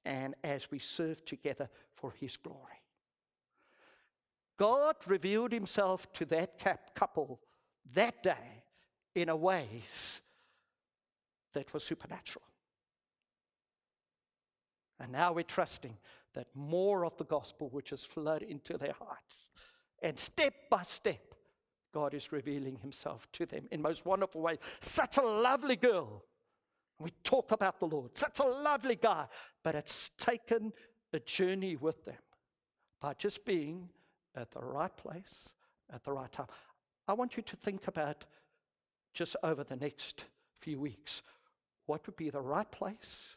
and 0.04 0.34
as 0.42 0.70
we 0.70 0.78
serve 0.78 1.24
together 1.24 1.68
for 1.94 2.12
His 2.18 2.36
glory. 2.36 2.80
God 4.56 4.96
revealed 5.06 5.52
Himself 5.52 6.10
to 6.14 6.24
that 6.26 6.94
couple 6.94 7.40
that 7.94 8.22
day 8.22 8.64
in 9.14 9.28
a 9.28 9.36
ways 9.36 10.20
that 11.52 11.72
was 11.74 11.84
supernatural. 11.84 12.44
And 15.00 15.12
now 15.12 15.32
we're 15.32 15.42
trusting 15.42 15.96
that 16.34 16.46
more 16.54 17.04
of 17.04 17.16
the 17.16 17.24
gospel 17.24 17.68
which 17.70 17.90
has 17.90 18.04
flowed 18.04 18.42
into 18.42 18.78
their 18.78 18.92
hearts. 18.92 19.48
And 20.02 20.18
step 20.18 20.54
by 20.70 20.82
step, 20.82 21.34
God 21.92 22.14
is 22.14 22.32
revealing 22.32 22.76
himself 22.76 23.26
to 23.32 23.46
them 23.46 23.66
in 23.72 23.82
most 23.82 24.06
wonderful 24.06 24.40
ways. 24.40 24.58
Such 24.80 25.16
a 25.16 25.22
lovely 25.22 25.76
girl. 25.76 26.24
We 26.98 27.10
talk 27.24 27.50
about 27.50 27.80
the 27.80 27.86
Lord. 27.86 28.16
Such 28.16 28.38
a 28.38 28.44
lovely 28.44 28.96
guy. 28.96 29.26
But 29.64 29.74
it's 29.74 30.10
taken 30.18 30.72
a 31.12 31.20
journey 31.20 31.76
with 31.76 32.04
them 32.04 32.18
by 33.00 33.14
just 33.14 33.44
being 33.44 33.88
at 34.36 34.50
the 34.52 34.60
right 34.60 34.94
place 34.96 35.48
at 35.92 36.04
the 36.04 36.12
right 36.12 36.30
time. 36.30 36.46
I 37.08 37.12
want 37.12 37.36
you 37.36 37.42
to 37.42 37.56
think 37.56 37.88
about 37.88 38.24
just 39.12 39.36
over 39.42 39.64
the 39.64 39.76
next 39.76 40.24
few 40.60 40.78
weeks 40.78 41.22
what 41.86 42.06
would 42.06 42.16
be 42.16 42.30
the 42.30 42.40
right 42.40 42.70
place 42.70 43.36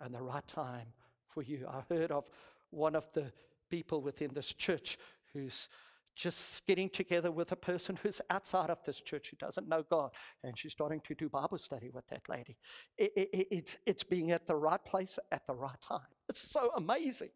and 0.00 0.14
the 0.14 0.22
right 0.22 0.46
time 0.48 0.86
for 1.28 1.42
you. 1.42 1.66
I 1.68 1.82
heard 1.92 2.10
of 2.10 2.28
one 2.70 2.96
of 2.96 3.06
the 3.12 3.32
people 3.70 4.00
within 4.00 4.30
this 4.32 4.52
church 4.52 4.98
who's 5.32 5.68
just 6.14 6.66
getting 6.66 6.90
together 6.90 7.30
with 7.30 7.52
a 7.52 7.56
person 7.56 7.98
who's 8.02 8.20
outside 8.30 8.70
of 8.70 8.82
this 8.84 9.00
church 9.00 9.30
who 9.30 9.36
doesn't 9.38 9.68
know 9.68 9.82
God, 9.88 10.10
and 10.44 10.58
she's 10.58 10.72
starting 10.72 11.00
to 11.00 11.14
do 11.14 11.28
Bible 11.28 11.58
study 11.58 11.90
with 11.90 12.06
that 12.08 12.28
lady. 12.28 12.56
It, 12.98 13.12
it, 13.16 13.46
it's, 13.50 13.78
it's 13.86 14.04
being 14.04 14.30
at 14.30 14.46
the 14.46 14.54
right 14.54 14.82
place 14.84 15.18
at 15.30 15.46
the 15.46 15.54
right 15.54 15.80
time. 15.80 16.00
It's 16.28 16.50
so 16.50 16.70
amazing 16.76 17.28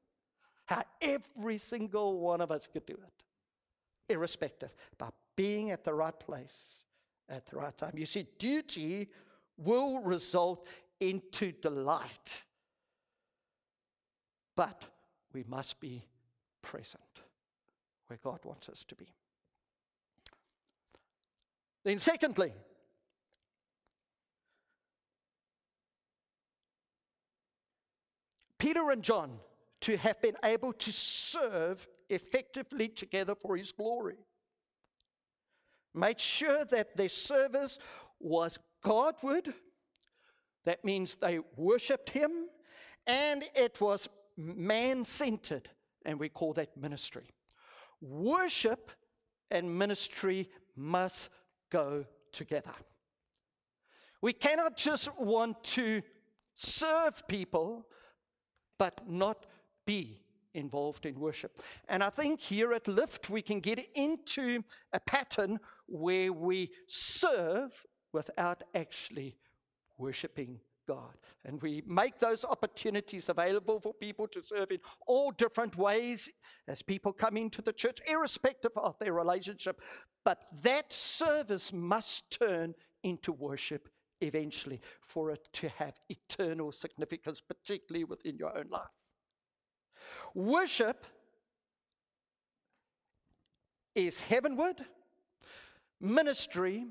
how 0.67 0.83
every 1.03 1.59
single 1.59 2.19
one 2.21 2.41
of 2.41 2.51
us 2.51 2.67
could 2.73 2.87
do 2.87 2.95
it, 2.95 3.25
irrespective, 4.13 4.71
by 4.97 5.11
being 5.37 5.71
at 5.71 5.85
the 5.85 5.93
right 5.95 6.19
place 6.19 6.83
at 7.29 7.47
the 7.47 7.57
right 7.57 7.77
time. 7.77 7.93
You 7.97 8.07
see, 8.07 8.27
duty 8.39 9.09
will 9.57 10.01
result 10.01 10.67
into 11.01 11.53
delight, 11.53 12.43
but 14.55 14.85
we 15.33 15.45
must 15.47 15.79
be 15.81 16.05
present 16.63 17.03
where 18.07 18.19
God 18.23 18.41
wants 18.45 18.69
us 18.69 18.85
to 18.89 18.95
be. 18.95 19.07
Then, 21.85 21.99
secondly, 21.99 22.53
Peter 28.59 28.91
and 28.91 29.03
John 29.03 29.39
to 29.83 29.97
have 29.99 30.21
been 30.21 30.37
able 30.43 30.73
to 30.73 30.91
serve 30.91 31.87
effectively 32.09 32.89
together 32.89 33.35
for 33.35 33.57
his 33.57 33.71
glory. 33.71 34.17
Made 35.97 36.21
sure 36.21 36.67
that 36.67 36.95
their 36.95 37.09
service 37.09 37.79
was 38.21 38.59
Godward. 38.83 39.53
That 40.67 40.85
means 40.85 41.17
they 41.17 41.41
worshiped 41.57 42.11
him, 42.11 42.49
and 43.07 43.45
it 43.55 43.81
was 43.81 44.09
man 44.37 45.05
centered, 45.05 45.71
and 46.05 46.21
we 46.21 46.29
call 46.29 46.53
that 46.53 46.77
ministry. 46.77 47.31
Worship 48.03 48.91
and 49.51 49.79
ministry 49.79 50.51
must 50.77 51.31
go 51.71 52.05
together. 52.31 52.75
We 54.21 54.35
cannot 54.35 54.77
just 54.77 55.09
want 55.19 55.65
to 55.65 56.03
serve 56.55 57.27
people, 57.27 57.87
but 58.79 59.01
not 59.09 59.47
be 59.87 60.21
involved 60.57 61.07
in 61.07 61.19
worship. 61.21 61.61
And 61.89 62.03
I 62.03 62.11
think 62.11 62.41
here 62.41 62.73
at 62.73 62.89
Lift, 62.89 63.31
we 63.31 63.43
can 63.43 63.61
get 63.61 63.87
into 63.95 64.63
a 64.93 65.01
pattern 65.01 65.61
where 65.87 66.33
we 66.33 66.71
serve 66.89 67.71
without 68.13 68.63
actually 68.75 69.37
worshiping 69.99 70.61
God. 70.87 71.17
And 71.45 71.61
we 71.61 71.83
make 71.87 72.19
those 72.19 72.45
opportunities 72.45 73.29
available 73.29 73.81
for 73.81 73.93
people 73.93 74.27
to 74.29 74.43
serve 74.43 74.71
in 74.71 74.79
all 75.07 75.31
different 75.33 75.77
ways 75.77 76.29
as 76.69 76.83
people 76.83 77.13
come 77.13 77.37
into 77.37 77.63
the 77.63 77.73
church, 77.73 77.99
irrespective 78.07 78.73
of 78.77 78.99
their 78.99 79.13
relationship. 79.13 79.81
But 80.25 80.43
that 80.63 80.93
service 80.93 81.73
must 81.73 82.31
turn 82.31 82.75
into 83.03 83.33
worship 83.33 83.89
eventually 84.21 84.81
for 85.01 85.31
it 85.31 85.49
to 85.53 85.69
have 85.71 85.95
eternal 86.09 86.73
significance, 86.73 87.41
particularly 87.41 88.05
within 88.05 88.37
your 88.37 88.57
own 88.57 88.69
life. 88.71 88.89
Worship 90.35 91.05
is 93.95 94.21
heavenward, 94.21 94.85
ministry 96.01 96.87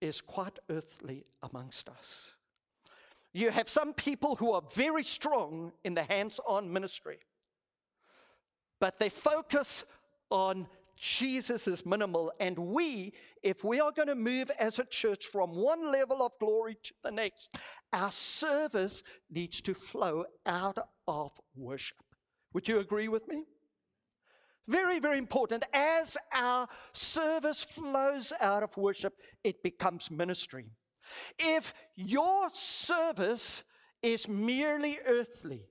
is 0.00 0.20
quite 0.20 0.58
earthly 0.68 1.24
amongst 1.42 1.88
us. 1.88 2.30
You 3.32 3.50
have 3.50 3.68
some 3.68 3.92
people 3.92 4.36
who 4.36 4.52
are 4.52 4.62
very 4.74 5.04
strong 5.04 5.72
in 5.84 5.94
the 5.94 6.02
hands 6.02 6.40
on 6.46 6.72
ministry, 6.72 7.18
but 8.80 8.98
they 8.98 9.08
focus 9.08 9.84
on 10.30 10.66
Jesus 11.00 11.66
is 11.66 11.86
minimal. 11.86 12.30
And 12.40 12.58
we, 12.58 13.14
if 13.42 13.64
we 13.64 13.80
are 13.80 13.90
going 13.90 14.08
to 14.08 14.14
move 14.14 14.50
as 14.58 14.78
a 14.78 14.84
church 14.84 15.26
from 15.26 15.56
one 15.56 15.90
level 15.90 16.22
of 16.22 16.32
glory 16.38 16.76
to 16.82 16.92
the 17.02 17.10
next, 17.10 17.56
our 17.92 18.12
service 18.12 19.02
needs 19.30 19.62
to 19.62 19.72
flow 19.72 20.26
out 20.44 20.78
of 21.08 21.32
worship. 21.56 21.96
Would 22.52 22.68
you 22.68 22.80
agree 22.80 23.08
with 23.08 23.26
me? 23.28 23.44
Very, 24.68 24.98
very 24.98 25.16
important. 25.16 25.64
As 25.72 26.18
our 26.34 26.68
service 26.92 27.62
flows 27.64 28.32
out 28.38 28.62
of 28.62 28.76
worship, 28.76 29.14
it 29.42 29.62
becomes 29.62 30.10
ministry. 30.10 30.66
If 31.38 31.72
your 31.96 32.48
service 32.52 33.62
is 34.02 34.28
merely 34.28 34.98
earthly, 35.06 35.64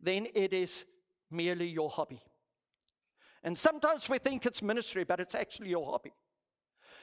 then 0.00 0.28
it 0.32 0.52
is 0.52 0.84
merely 1.30 1.66
your 1.66 1.90
hobby. 1.90 2.22
And 3.44 3.56
sometimes 3.56 4.08
we 4.08 4.18
think 4.18 4.46
it's 4.46 4.62
ministry, 4.62 5.04
but 5.04 5.20
it's 5.20 5.34
actually 5.34 5.68
your 5.68 5.84
hobby. 5.84 6.14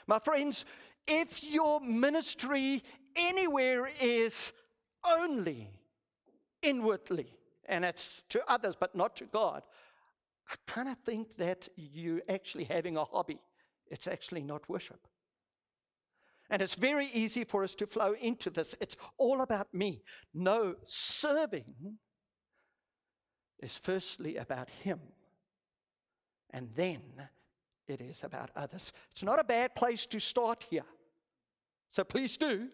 My 0.08 0.17
friends, 0.17 0.65
if 1.08 1.43
your 1.43 1.80
ministry 1.80 2.84
anywhere 3.15 3.89
is 4.01 4.51
only 5.08 5.69
inwardly, 6.63 7.38
and 7.69 7.86
it's 7.86 8.23
to 8.30 8.43
others 8.51 8.75
but 8.77 8.95
not 8.95 9.15
to 9.17 9.25
God, 9.25 9.62
I 10.49 10.56
kind 10.65 10.89
of 10.89 10.97
think 11.06 11.38
that 11.38 11.69
you're 11.75 12.23
actually 12.27 12.63
having 12.63 12.97
a 12.97 13.06
hobby. 13.06 13.39
It's 13.88 14.08
actually 14.08 14.41
not 14.41 14.67
worship. 14.67 15.08
And 16.49 16.62
it's 16.62 16.75
very 16.75 17.08
easy 17.13 17.43
for 17.43 17.63
us 17.63 17.75
to 17.75 17.86
flow 17.86 18.13
into 18.19 18.49
this. 18.49 18.75
It's 18.82 18.97
all 19.17 19.41
about 19.41 19.73
me. 19.73 20.04
No, 20.34 20.75
serving 20.86 21.97
is 23.62 23.75
firstly 23.75 24.38
about 24.38 24.69
Him. 24.69 24.99
And 26.52 26.70
then 26.76 27.02
it 27.88 28.02
is 28.02 28.24
about 28.24 28.52
others. 28.56 28.92
It's 29.12 29.24
not 29.24 29.40
a 29.40 29.44
bad 29.44 29.76
place 29.76 30.06
to 30.08 30.20
start 30.20 30.64
here. 30.70 30.86
So 31.90 32.04
please 32.04 32.38
do. 32.38 32.68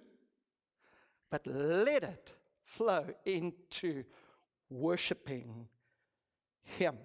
But 1.29 1.45
let 1.45 2.03
it 2.03 2.31
flow 2.63 3.05
into 3.25 4.03
worshiping 4.69 5.67
Him. 6.63 6.97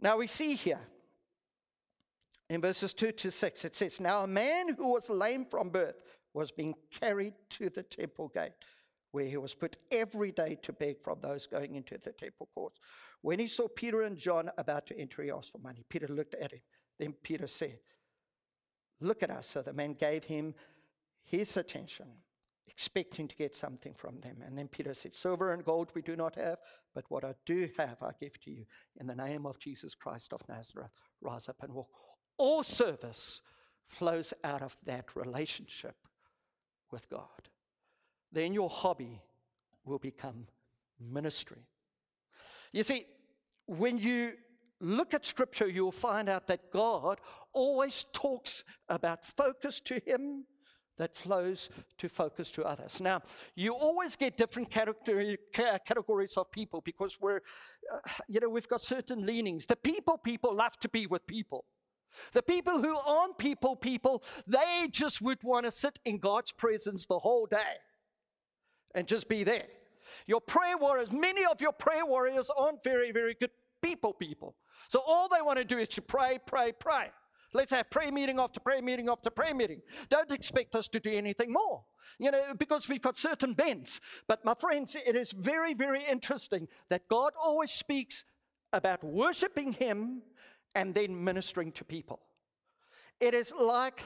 Now 0.00 0.16
we 0.16 0.26
see 0.26 0.54
here 0.54 0.80
in 2.50 2.60
verses 2.60 2.94
2 2.94 3.12
to 3.12 3.30
6, 3.30 3.64
it 3.64 3.76
says, 3.76 4.00
Now 4.00 4.22
a 4.22 4.26
man 4.26 4.74
who 4.74 4.92
was 4.92 5.10
lame 5.10 5.44
from 5.44 5.68
birth 5.68 6.02
was 6.32 6.50
being 6.50 6.74
carried 6.90 7.34
to 7.50 7.68
the 7.68 7.82
temple 7.82 8.28
gate, 8.28 8.52
where 9.12 9.26
he 9.26 9.36
was 9.36 9.54
put 9.54 9.76
every 9.90 10.32
day 10.32 10.58
to 10.62 10.72
beg 10.72 11.02
from 11.02 11.18
those 11.20 11.46
going 11.46 11.74
into 11.74 11.96
the 11.98 12.12
temple 12.12 12.48
courts. 12.54 12.78
When 13.22 13.38
he 13.38 13.48
saw 13.48 13.68
Peter 13.68 14.02
and 14.02 14.16
John 14.16 14.50
about 14.58 14.86
to 14.88 14.98
enter, 14.98 15.22
he 15.22 15.30
asked 15.30 15.52
for 15.52 15.58
money. 15.58 15.84
Peter 15.88 16.08
looked 16.08 16.34
at 16.34 16.52
him. 16.52 16.60
Then 16.98 17.14
Peter 17.22 17.46
said, 17.46 17.78
Look 19.00 19.22
at 19.22 19.30
us. 19.30 19.46
So 19.46 19.62
the 19.62 19.72
man 19.72 19.94
gave 19.94 20.24
him 20.24 20.54
his 21.24 21.56
attention, 21.56 22.06
expecting 22.66 23.28
to 23.28 23.36
get 23.36 23.54
something 23.54 23.94
from 23.94 24.20
them. 24.20 24.38
And 24.44 24.58
then 24.58 24.66
Peter 24.66 24.92
said, 24.92 25.14
Silver 25.14 25.52
and 25.52 25.64
gold 25.64 25.90
we 25.94 26.02
do 26.02 26.16
not 26.16 26.34
have, 26.34 26.58
but 26.94 27.04
what 27.08 27.24
I 27.24 27.34
do 27.46 27.68
have 27.78 28.02
I 28.02 28.10
give 28.20 28.40
to 28.40 28.50
you. 28.50 28.64
In 29.00 29.06
the 29.06 29.14
name 29.14 29.46
of 29.46 29.58
Jesus 29.58 29.94
Christ 29.94 30.32
of 30.32 30.40
Nazareth, 30.48 30.90
rise 31.20 31.48
up 31.48 31.62
and 31.62 31.72
walk. 31.72 31.88
All 32.38 32.62
service 32.62 33.40
flows 33.86 34.34
out 34.42 34.62
of 34.62 34.76
that 34.84 35.14
relationship 35.14 35.96
with 36.90 37.08
God. 37.08 37.48
Then 38.32 38.52
your 38.52 38.68
hobby 38.68 39.20
will 39.84 39.98
become 39.98 40.46
ministry. 41.00 41.66
You 42.72 42.82
see, 42.82 43.06
when 43.66 43.98
you 43.98 44.32
look 44.80 45.14
at 45.14 45.26
scripture, 45.26 45.68
you'll 45.68 45.92
find 45.92 46.28
out 46.28 46.46
that 46.46 46.70
God 46.70 47.20
always 47.52 48.04
talks 48.12 48.64
about 48.88 49.24
focus 49.24 49.80
to 49.80 50.00
Him 50.06 50.44
that 50.98 51.16
flows 51.16 51.70
to 51.96 52.08
focus 52.08 52.50
to 52.50 52.64
others. 52.64 53.00
Now, 53.00 53.22
you 53.54 53.72
always 53.72 54.16
get 54.16 54.36
different 54.36 54.68
categories 54.68 56.36
of 56.36 56.50
people 56.50 56.80
because 56.80 57.20
we're, 57.20 57.40
uh, 57.92 57.98
you 58.26 58.40
know, 58.40 58.48
we've 58.48 58.68
got 58.68 58.82
certain 58.82 59.24
leanings. 59.24 59.66
The 59.66 59.76
people 59.76 60.18
people 60.18 60.54
love 60.54 60.76
to 60.80 60.88
be 60.88 61.06
with 61.06 61.24
people. 61.26 61.64
The 62.32 62.42
people 62.42 62.82
who 62.82 62.96
aren't 62.96 63.38
people 63.38 63.76
people, 63.76 64.24
they 64.46 64.88
just 64.90 65.22
would 65.22 65.42
want 65.44 65.66
to 65.66 65.72
sit 65.72 66.00
in 66.04 66.18
God's 66.18 66.50
presence 66.50 67.06
the 67.06 67.18
whole 67.18 67.46
day 67.46 67.76
and 68.98 69.06
just 69.06 69.28
be 69.28 69.44
there. 69.44 69.66
Your 70.26 70.40
prayer 70.40 70.76
warriors, 70.76 71.12
many 71.12 71.44
of 71.46 71.60
your 71.60 71.72
prayer 71.72 72.04
warriors 72.04 72.50
aren't 72.58 72.82
very, 72.82 73.12
very 73.12 73.34
good 73.38 73.50
people 73.80 74.12
people. 74.12 74.56
So 74.88 75.00
all 75.06 75.28
they 75.28 75.40
want 75.40 75.58
to 75.58 75.64
do 75.64 75.78
is 75.78 75.88
to 75.90 76.02
pray, 76.02 76.40
pray, 76.44 76.72
pray. 76.72 77.10
Let's 77.54 77.70
have 77.70 77.88
prayer 77.90 78.10
meeting 78.10 78.40
after 78.40 78.58
prayer 78.58 78.82
meeting 78.82 79.08
after 79.08 79.30
prayer 79.30 79.54
meeting. 79.54 79.80
Don't 80.10 80.32
expect 80.32 80.74
us 80.74 80.88
to 80.88 80.98
do 80.98 81.12
anything 81.12 81.52
more, 81.52 81.84
you 82.18 82.32
know, 82.32 82.42
because 82.58 82.88
we've 82.88 83.00
got 83.00 83.16
certain 83.16 83.54
bends. 83.54 84.00
But 84.26 84.44
my 84.44 84.54
friends, 84.54 84.96
it 85.06 85.14
is 85.14 85.30
very, 85.30 85.74
very 85.74 86.04
interesting 86.04 86.66
that 86.90 87.08
God 87.08 87.32
always 87.40 87.70
speaks 87.70 88.24
about 88.72 89.04
worshiping 89.04 89.72
Him 89.72 90.22
and 90.74 90.92
then 90.92 91.24
ministering 91.24 91.70
to 91.72 91.84
people. 91.84 92.20
It 93.20 93.32
is 93.32 93.52
like 93.58 94.02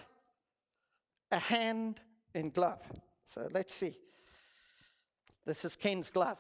a 1.31 1.39
hand 1.39 2.01
in 2.35 2.51
glove. 2.51 2.83
So 3.25 3.49
let's 3.53 3.75
see. 3.75 3.97
This 5.45 5.65
is 5.65 5.77
Ken's 5.77 6.11
glove 6.11 6.39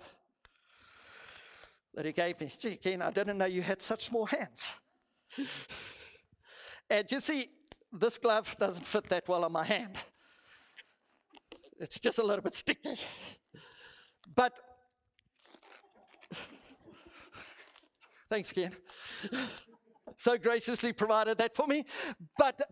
that 1.94 2.04
he 2.04 2.12
gave 2.12 2.40
me. 2.40 2.50
Gee, 2.58 2.76
Ken, 2.76 3.02
I 3.02 3.10
didn't 3.10 3.38
know 3.38 3.46
you 3.46 3.62
had 3.62 3.82
such 3.82 4.06
small 4.06 4.26
hands. 4.26 4.72
and 6.90 7.10
you 7.10 7.20
see, 7.20 7.50
this 7.92 8.18
glove 8.18 8.54
doesn't 8.58 8.86
fit 8.86 9.08
that 9.08 9.28
well 9.28 9.44
on 9.44 9.52
my 9.52 9.64
hand. 9.64 9.98
It's 11.78 11.98
just 11.98 12.18
a 12.18 12.22
little 12.22 12.42
bit 12.42 12.54
sticky. 12.54 12.96
But 14.34 14.58
thanks, 18.30 18.52
Ken. 18.52 18.72
So 20.16 20.38
graciously 20.38 20.92
provided 20.92 21.38
that 21.38 21.56
for 21.56 21.66
me. 21.66 21.84
But 22.38 22.62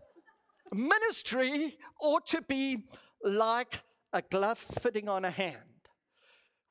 ministry 0.71 1.77
ought 1.99 2.25
to 2.27 2.41
be 2.41 2.87
like 3.23 3.83
a 4.13 4.21
glove 4.21 4.57
fitting 4.57 5.09
on 5.09 5.25
a 5.25 5.31
hand. 5.31 5.70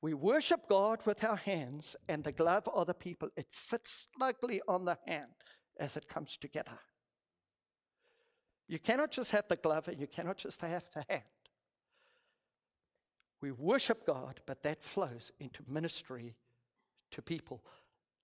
We 0.02 0.14
worship 0.14 0.68
God 0.68 1.00
with 1.04 1.22
our 1.24 1.36
hands, 1.36 1.94
and 2.08 2.24
the 2.24 2.32
glove 2.32 2.66
of 2.68 2.86
the 2.86 2.94
people, 2.94 3.28
it 3.36 3.48
fits 3.50 4.08
snugly 4.14 4.62
on 4.66 4.84
the 4.84 4.98
hand 5.06 5.30
as 5.78 5.96
it 5.96 6.08
comes 6.08 6.36
together. 6.36 6.78
You 8.66 8.78
cannot 8.78 9.10
just 9.10 9.30
have 9.32 9.48
the 9.48 9.56
glove 9.56 9.88
and 9.88 10.00
you 10.00 10.06
cannot 10.06 10.36
just 10.36 10.60
have 10.60 10.84
the 10.94 11.04
hand. 11.08 11.24
We 13.40 13.50
worship 13.50 14.06
God, 14.06 14.40
but 14.46 14.62
that 14.62 14.82
flows 14.82 15.32
into 15.40 15.62
ministry 15.66 16.36
to 17.10 17.20
people. 17.22 17.64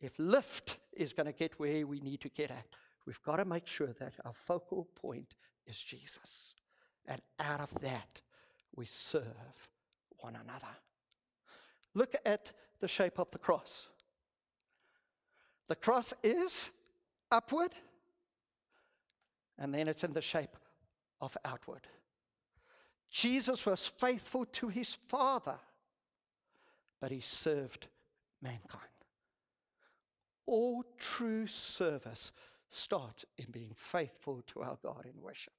If 0.00 0.12
lift 0.18 0.78
is 0.92 1.12
going 1.12 1.26
to 1.26 1.32
get 1.32 1.58
where 1.58 1.86
we 1.86 2.00
need 2.00 2.20
to 2.20 2.28
get 2.28 2.50
at, 2.50 2.76
we've 3.06 3.22
got 3.22 3.36
to 3.36 3.44
make 3.44 3.66
sure 3.66 3.92
that 3.98 4.12
our 4.24 4.34
focal 4.34 4.88
point 4.94 5.34
is 5.66 5.78
Jesus. 5.78 6.54
And 7.06 7.20
out 7.40 7.60
of 7.60 7.70
that, 7.80 8.20
we 8.74 8.86
serve 8.86 9.68
one 10.18 10.36
another. 10.36 10.74
Look 11.96 12.14
at 12.26 12.52
the 12.80 12.88
shape 12.88 13.18
of 13.18 13.30
the 13.30 13.38
cross. 13.38 13.86
The 15.66 15.74
cross 15.74 16.12
is 16.22 16.70
upward, 17.32 17.72
and 19.58 19.72
then 19.72 19.88
it's 19.88 20.04
in 20.04 20.12
the 20.12 20.20
shape 20.20 20.58
of 21.22 21.34
outward. 21.42 21.86
Jesus 23.10 23.64
was 23.64 23.86
faithful 23.86 24.44
to 24.44 24.68
his 24.68 24.92
Father, 25.08 25.58
but 27.00 27.10
he 27.10 27.20
served 27.20 27.86
mankind. 28.42 28.84
All 30.44 30.84
true 30.98 31.46
service 31.46 32.30
starts 32.68 33.24
in 33.38 33.46
being 33.50 33.72
faithful 33.74 34.42
to 34.48 34.62
our 34.62 34.76
God 34.82 35.06
in 35.06 35.18
worship. 35.22 35.54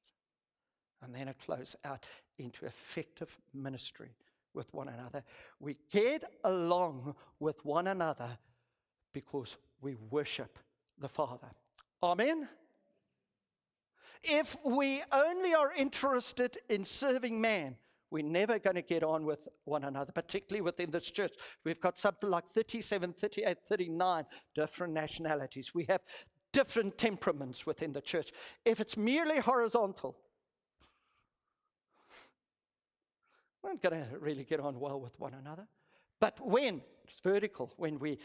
And 1.01 1.15
then 1.15 1.29
it 1.29 1.39
flows 1.39 1.75
out 1.83 2.05
into 2.37 2.67
effective 2.67 3.39
ministry 3.55 4.11
with 4.57 4.73
one 4.73 4.89
another. 4.89 5.23
We 5.61 5.77
get 5.91 6.25
along 6.43 7.15
with 7.39 7.63
one 7.63 7.87
another 7.87 8.37
because 9.13 9.55
we 9.79 9.95
worship 10.09 10.59
the 10.99 11.07
Father. 11.07 11.47
Amen. 12.03 12.49
If 14.23 14.57
we 14.65 15.03
only 15.11 15.53
are 15.53 15.71
interested 15.71 16.57
in 16.69 16.83
serving 16.85 17.39
man, 17.39 17.77
we're 18.09 18.23
never 18.23 18.57
going 18.57 18.75
to 18.75 18.81
get 18.81 19.03
on 19.03 19.25
with 19.25 19.47
one 19.65 19.83
another, 19.83 20.11
particularly 20.11 20.61
within 20.61 20.89
this 20.91 21.11
church. 21.11 21.33
We've 21.63 21.79
got 21.79 21.97
something 21.97 22.29
like 22.29 22.45
37, 22.53 23.13
38, 23.13 23.57
39 23.67 24.25
different 24.55 24.93
nationalities. 24.93 25.73
We 25.75 25.85
have 25.85 26.01
different 26.51 26.97
temperaments 26.97 27.65
within 27.65 27.93
the 27.93 28.01
church. 28.01 28.31
If 28.65 28.79
it's 28.79 28.97
merely 28.97 29.39
horizontal, 29.39 30.17
we're 33.63 33.71
not 33.71 33.81
going 33.81 34.03
to 34.03 34.19
really 34.19 34.43
get 34.43 34.59
on 34.59 34.79
well 34.79 34.99
with 34.99 35.19
one 35.19 35.33
another. 35.33 35.67
But 36.19 36.39
when 36.45 36.81
it's 37.03 37.19
vertical, 37.21 37.73
when 37.77 37.99
we 37.99 38.19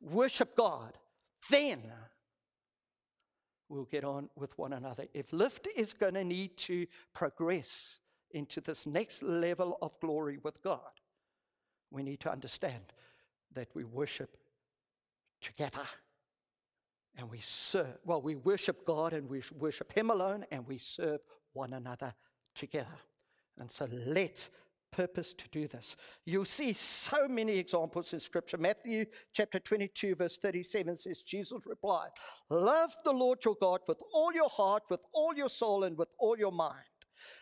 worship 0.00 0.56
God, 0.56 0.96
then 1.50 1.82
we'll 3.68 3.84
get 3.84 4.04
on 4.04 4.28
with 4.36 4.56
one 4.58 4.72
another. 4.72 5.06
If 5.14 5.32
Lift 5.32 5.68
is 5.76 5.92
going 5.92 6.14
to 6.14 6.24
need 6.24 6.56
to 6.58 6.86
progress 7.14 8.00
into 8.32 8.60
this 8.60 8.86
next 8.86 9.22
level 9.22 9.78
of 9.82 9.98
glory 10.00 10.38
with 10.42 10.62
God, 10.62 10.80
we 11.90 12.02
need 12.02 12.20
to 12.20 12.32
understand 12.32 12.92
that 13.54 13.68
we 13.74 13.84
worship 13.84 14.36
together 15.40 15.86
and 17.16 17.30
we 17.30 17.40
serve. 17.40 17.98
Well, 18.04 18.20
we 18.20 18.34
worship 18.36 18.84
God 18.84 19.12
and 19.12 19.28
we 19.28 19.42
worship 19.58 19.92
Him 19.92 20.10
alone 20.10 20.44
and 20.50 20.66
we 20.66 20.78
serve 20.78 21.20
one 21.52 21.72
another 21.72 22.14
together. 22.54 22.98
And 23.58 23.70
so 23.70 23.88
let's 23.90 24.50
purpose 24.96 25.34
to 25.34 25.44
do 25.52 25.68
this. 25.68 25.94
You'll 26.24 26.46
see 26.46 26.72
so 26.72 27.28
many 27.28 27.58
examples 27.58 28.12
in 28.14 28.20
Scripture. 28.20 28.56
Matthew 28.56 29.04
chapter 29.32 29.58
22, 29.58 30.14
verse 30.14 30.38
37 30.38 30.96
says, 30.96 31.22
Jesus 31.22 31.66
replied, 31.66 32.10
Love 32.48 32.96
the 33.04 33.12
Lord 33.12 33.44
your 33.44 33.56
God 33.60 33.80
with 33.86 34.02
all 34.12 34.32
your 34.32 34.48
heart, 34.48 34.84
with 34.88 35.00
all 35.12 35.34
your 35.34 35.50
soul, 35.50 35.84
and 35.84 35.98
with 35.98 36.14
all 36.18 36.38
your 36.38 36.52
mind. 36.52 36.78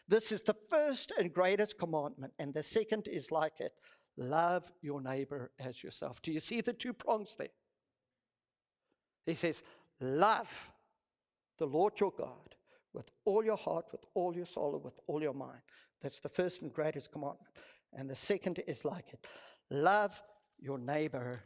This 0.08 0.32
is 0.32 0.42
the 0.42 0.56
first 0.68 1.12
and 1.18 1.32
greatest 1.32 1.78
commandment, 1.78 2.32
and 2.38 2.52
the 2.52 2.62
second 2.62 3.06
is 3.06 3.30
like 3.30 3.60
it 3.60 3.72
love 4.16 4.70
your 4.80 5.00
neighbor 5.00 5.50
as 5.58 5.82
yourself. 5.82 6.22
Do 6.22 6.32
you 6.32 6.40
see 6.40 6.60
the 6.60 6.72
two 6.72 6.92
prongs 6.92 7.36
there? 7.36 7.48
He 9.26 9.34
says, 9.34 9.62
Love 10.00 10.48
the 11.58 11.66
Lord 11.66 11.94
your 12.00 12.12
God 12.16 12.56
with 12.92 13.10
all 13.24 13.44
your 13.44 13.56
heart, 13.56 13.86
with 13.92 14.04
all 14.14 14.34
your 14.34 14.46
soul, 14.46 14.74
and 14.74 14.84
with 14.84 14.98
all 15.06 15.22
your 15.22 15.34
mind. 15.34 15.60
That's 16.04 16.20
the 16.20 16.28
first 16.28 16.60
and 16.60 16.70
greatest 16.70 17.10
commandment. 17.10 17.48
And 17.94 18.10
the 18.10 18.14
second 18.14 18.62
is 18.66 18.84
like 18.84 19.06
it 19.14 19.26
love 19.70 20.22
your 20.60 20.76
neighbor 20.76 21.40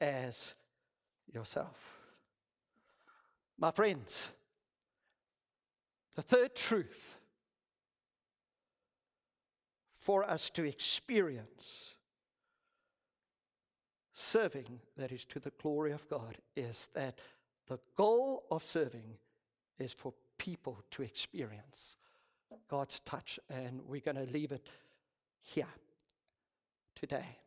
as 0.00 0.54
yourself. 1.26 1.98
My 3.58 3.72
friends, 3.72 4.28
the 6.14 6.22
third 6.22 6.54
truth 6.54 7.18
for 9.98 10.22
us 10.30 10.48
to 10.50 10.62
experience 10.62 11.96
serving 14.14 14.78
that 14.96 15.10
is 15.10 15.24
to 15.24 15.40
the 15.40 15.52
glory 15.60 15.90
of 15.90 16.08
God 16.08 16.38
is 16.54 16.86
that 16.94 17.18
the 17.66 17.80
goal 17.96 18.44
of 18.48 18.62
serving 18.62 19.16
is 19.80 19.92
for 19.92 20.14
people 20.38 20.84
to 20.92 21.02
experience 21.02 21.96
God's 22.68 23.00
touch. 23.00 23.38
And 23.50 23.80
we're 23.86 24.00
going 24.00 24.16
to 24.16 24.30
leave 24.32 24.52
it 24.52 24.66
here 25.42 25.66
today. 26.94 27.38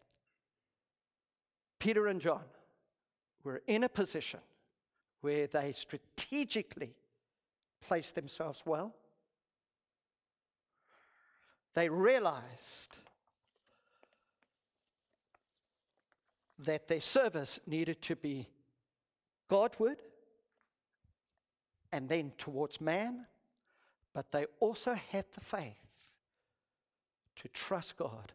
Peter 1.79 2.07
and 2.07 2.19
John 2.19 2.43
were 3.43 3.61
in 3.67 3.83
a 3.83 3.89
position 3.89 4.39
where 5.21 5.47
they 5.47 5.71
strategically 5.71 6.95
placed 7.81 8.15
themselves 8.15 8.63
well. 8.65 8.95
They 11.73 11.89
realized 11.89 12.97
that 16.59 16.87
their 16.87 17.01
service 17.01 17.59
needed 17.67 18.01
to 18.03 18.15
be 18.15 18.47
Godward 19.49 19.97
and 21.91 22.09
then 22.09 22.33
towards 22.37 22.81
man, 22.81 23.25
but 24.15 24.31
they 24.31 24.45
also 24.61 24.95
had 25.11 25.25
the 25.33 25.41
faith 25.41 25.75
to 27.35 27.49
trust 27.49 27.97
God 27.97 28.31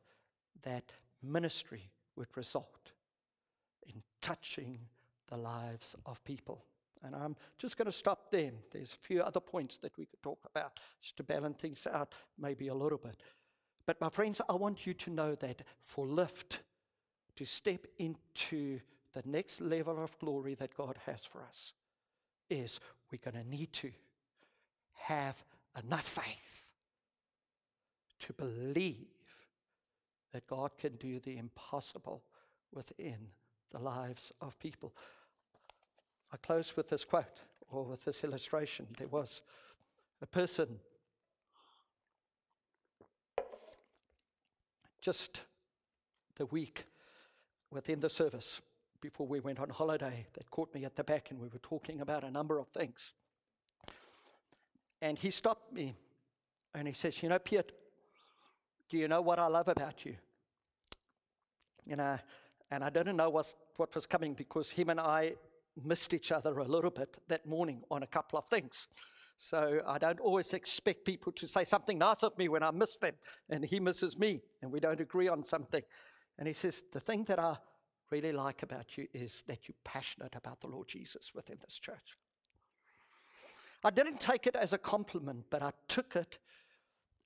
that 0.62 0.92
ministry 1.22 1.90
would 2.16 2.28
result 2.36 2.92
in 3.86 4.02
touching 4.20 4.78
the 5.28 5.38
lives 5.38 5.96
of 6.04 6.22
people. 6.22 6.62
And 7.02 7.14
I'm 7.14 7.34
just 7.56 7.78
going 7.78 7.86
to 7.86 7.92
stop 7.92 8.30
there. 8.30 8.50
There's 8.70 8.92
a 8.92 9.06
few 9.06 9.22
other 9.22 9.40
points 9.40 9.78
that 9.78 9.96
we 9.96 10.04
could 10.04 10.22
talk 10.22 10.38
about 10.44 10.78
just 11.00 11.16
to 11.16 11.22
balance 11.22 11.56
things 11.56 11.86
out, 11.90 12.14
maybe 12.38 12.68
a 12.68 12.74
little 12.74 12.98
bit. 12.98 13.22
But 13.86 13.98
my 14.02 14.10
friends, 14.10 14.42
I 14.50 14.56
want 14.56 14.86
you 14.86 14.92
to 14.92 15.10
know 15.10 15.34
that 15.36 15.62
for 15.82 16.06
Lift 16.06 16.60
to 17.36 17.46
step 17.46 17.86
into 17.98 18.80
the 19.14 19.22
next 19.24 19.62
level 19.62 20.04
of 20.04 20.18
glory 20.18 20.54
that 20.56 20.76
God 20.76 20.98
has 21.06 21.24
for 21.24 21.42
us 21.42 21.72
is 22.50 22.80
we're 23.10 23.30
going 23.30 23.42
to 23.42 23.48
need 23.48 23.72
to 23.72 23.90
have 24.92 25.42
enough 25.78 26.09
faith 26.09 26.68
to 28.20 28.33
believe 28.33 29.06
that 30.33 30.46
God 30.46 30.70
can 30.78 30.96
do 30.96 31.18
the 31.20 31.38
impossible 31.38 32.22
within 32.72 33.18
the 33.72 33.78
lives 33.78 34.33
of 34.40 34.59
people. 34.59 34.92
I 36.33 36.37
close 36.37 36.76
with 36.76 36.88
this 36.88 37.04
quote 37.04 37.40
or 37.70 37.85
with 37.85 38.04
this 38.04 38.22
illustration. 38.24 38.87
There 38.98 39.09
was 39.09 39.42
a 40.22 40.26
person 40.26 40.78
just 45.00 45.40
the 46.37 46.46
week 46.46 46.85
within 47.70 48.00
the 48.00 48.11
service 48.11 48.61
before 49.00 49.26
we 49.26 49.40
went 49.40 49.59
on 49.59 49.70
holiday 49.70 50.26
that 50.35 50.50
caught 50.50 50.74
me 50.74 50.85
at 50.85 50.94
the 50.94 51.04
back, 51.04 51.30
and 51.30 51.40
we 51.40 51.48
were 51.48 51.59
talking 51.61 52.00
about 52.00 52.22
a 52.22 52.30
number 52.30 52.59
of 52.59 52.68
things. 52.68 53.14
And 55.02 55.18
he 55.18 55.30
stopped 55.30 55.72
me 55.72 55.96
and 56.74 56.86
he 56.86 56.94
says, 56.94 57.22
You 57.22 57.28
know, 57.28 57.38
Piet, 57.38 57.72
do 58.88 58.98
you 58.98 59.08
know 59.08 59.20
what 59.20 59.38
I 59.38 59.46
love 59.46 59.68
about 59.68 60.04
you? 60.04 60.16
You 61.86 61.96
know, 61.96 62.18
and 62.70 62.84
I 62.84 62.90
didn't 62.90 63.16
know 63.16 63.30
what, 63.30 63.54
what 63.76 63.94
was 63.94 64.06
coming 64.06 64.34
because 64.34 64.70
him 64.70 64.90
and 64.90 65.00
I 65.00 65.34
missed 65.84 66.12
each 66.12 66.32
other 66.32 66.58
a 66.58 66.64
little 66.64 66.90
bit 66.90 67.18
that 67.28 67.46
morning 67.46 67.82
on 67.90 68.02
a 68.02 68.06
couple 68.06 68.38
of 68.38 68.46
things. 68.46 68.88
So 69.36 69.80
I 69.86 69.98
don't 69.98 70.20
always 70.20 70.52
expect 70.52 71.06
people 71.06 71.32
to 71.32 71.48
say 71.48 71.64
something 71.64 71.96
nice 71.96 72.22
of 72.22 72.36
me 72.36 72.48
when 72.48 72.62
I 72.62 72.70
miss 72.70 72.98
them, 72.98 73.14
and 73.48 73.64
he 73.64 73.80
misses 73.80 74.18
me, 74.18 74.42
and 74.60 74.70
we 74.70 74.80
don't 74.80 75.00
agree 75.00 75.28
on 75.28 75.42
something. 75.42 75.82
And 76.38 76.46
he 76.46 76.52
says, 76.52 76.82
The 76.92 77.00
thing 77.00 77.24
that 77.24 77.38
I 77.38 77.56
really 78.10 78.32
like 78.32 78.62
about 78.62 78.98
you 78.98 79.06
is 79.14 79.42
that 79.46 79.66
you're 79.66 79.76
passionate 79.82 80.34
about 80.36 80.60
the 80.60 80.66
Lord 80.66 80.88
Jesus 80.88 81.32
within 81.34 81.56
this 81.64 81.78
church. 81.78 82.18
I 83.82 83.90
didn't 83.90 84.20
take 84.20 84.46
it 84.46 84.56
as 84.56 84.72
a 84.72 84.78
compliment, 84.78 85.44
but 85.50 85.62
I 85.62 85.72
took 85.88 86.16
it 86.16 86.38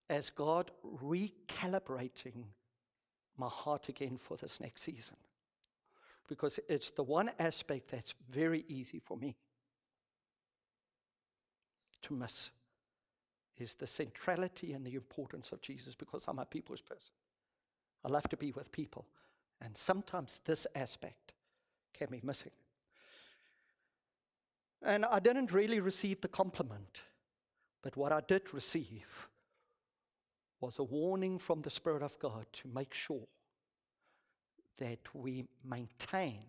as 0.09 0.31
God 0.31 0.71
recalibrating 1.03 2.45
my 3.37 3.49
heart 3.49 3.89
again 3.89 4.19
for 4.19 4.37
this 4.37 4.61
next 4.61 4.83
season. 4.83 5.17
Because 6.29 6.59
it's 6.69 6.91
the 6.91 7.03
one 7.03 7.31
aspect 7.39 7.91
that's 7.91 8.15
very 8.31 8.65
easy 8.69 9.01
for 9.01 9.17
me 9.17 9.37
to 12.03 12.15
miss 12.15 12.51
is 13.59 13.75
the 13.75 13.87
centrality 13.87 14.73
and 14.73 14.85
the 14.85 14.95
importance 14.95 15.53
of 15.53 15.61
Jesus 15.61 15.95
because 15.95 16.25
I'm 16.27 16.39
a 16.39 16.45
people's 16.45 16.81
person. 16.81 17.13
I 18.05 18.09
love 18.09 18.29
to 18.29 18.37
be 18.37 18.53
with 18.53 18.71
people. 18.73 19.07
And 19.61 19.77
sometimes 19.77 20.41
this 20.45 20.67
aspect 20.75 21.33
can 21.95 22.09
be 22.11 22.21
missing. 22.23 22.51
And 24.83 25.05
I 25.05 25.19
didn't 25.19 25.53
really 25.53 25.81
receive 25.81 26.21
the 26.21 26.29
compliment, 26.29 27.01
but 27.83 27.97
what 27.97 28.13
I 28.13 28.21
did 28.21 28.53
receive 28.53 29.29
was 30.61 30.79
a 30.79 30.85
warning 30.85 31.39
from 31.39 31.63
the 31.63 31.71
Spirit 31.71 32.03
of 32.03 32.19
God 32.19 32.47
to 32.53 32.69
make 32.69 32.95
sure 32.95 33.27
that 34.79 35.01
we 35.15 35.45
maintain 35.65 36.41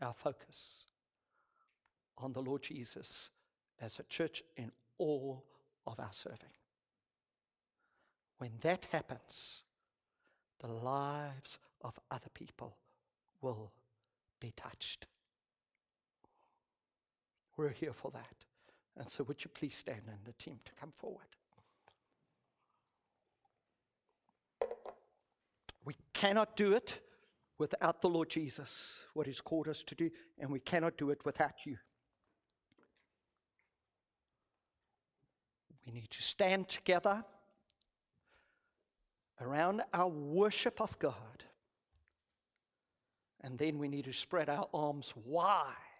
our 0.00 0.14
focus 0.14 0.86
on 2.18 2.32
the 2.32 2.42
Lord 2.42 2.62
Jesus 2.62 3.30
as 3.80 3.98
a 3.98 4.04
church 4.04 4.42
in 4.56 4.70
all 4.98 5.44
of 5.86 5.98
our 5.98 6.12
serving. 6.12 6.38
When 8.38 8.52
that 8.60 8.86
happens, 8.90 9.62
the 10.60 10.68
lives 10.68 11.58
of 11.82 11.98
other 12.10 12.30
people 12.34 12.76
will 13.40 13.72
be 14.40 14.52
touched. 14.56 15.06
We're 17.56 17.70
here 17.70 17.92
for 17.92 18.10
that. 18.12 18.44
And 18.98 19.10
so, 19.10 19.24
would 19.24 19.42
you 19.44 19.50
please 19.54 19.74
stand 19.74 20.02
and 20.06 20.18
the 20.24 20.32
team 20.32 20.58
to 20.64 20.72
come 20.80 20.92
forward? 20.96 21.26
We 25.84 25.96
cannot 26.12 26.56
do 26.56 26.72
it 26.72 27.00
without 27.58 28.02
the 28.02 28.08
Lord 28.08 28.28
Jesus, 28.28 29.04
what 29.14 29.26
He's 29.26 29.40
called 29.40 29.68
us 29.68 29.82
to 29.84 29.94
do, 29.94 30.10
and 30.38 30.50
we 30.50 30.60
cannot 30.60 30.96
do 30.96 31.10
it 31.10 31.24
without 31.24 31.64
you. 31.64 31.76
We 35.86 35.92
need 35.92 36.10
to 36.10 36.22
stand 36.22 36.68
together 36.68 37.24
around 39.40 39.82
our 39.92 40.08
worship 40.08 40.80
of 40.80 40.96
God. 40.98 41.16
And 43.40 43.58
then 43.58 43.78
we 43.78 43.88
need 43.88 44.04
to 44.04 44.12
spread 44.12 44.48
our 44.48 44.68
arms 44.72 45.12
wide 45.24 45.91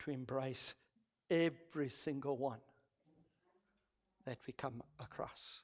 to 0.00 0.10
embrace 0.10 0.74
every 1.30 1.88
single 1.88 2.36
one 2.36 2.60
that 4.24 4.38
we 4.46 4.52
come 4.52 4.82
across. 5.00 5.62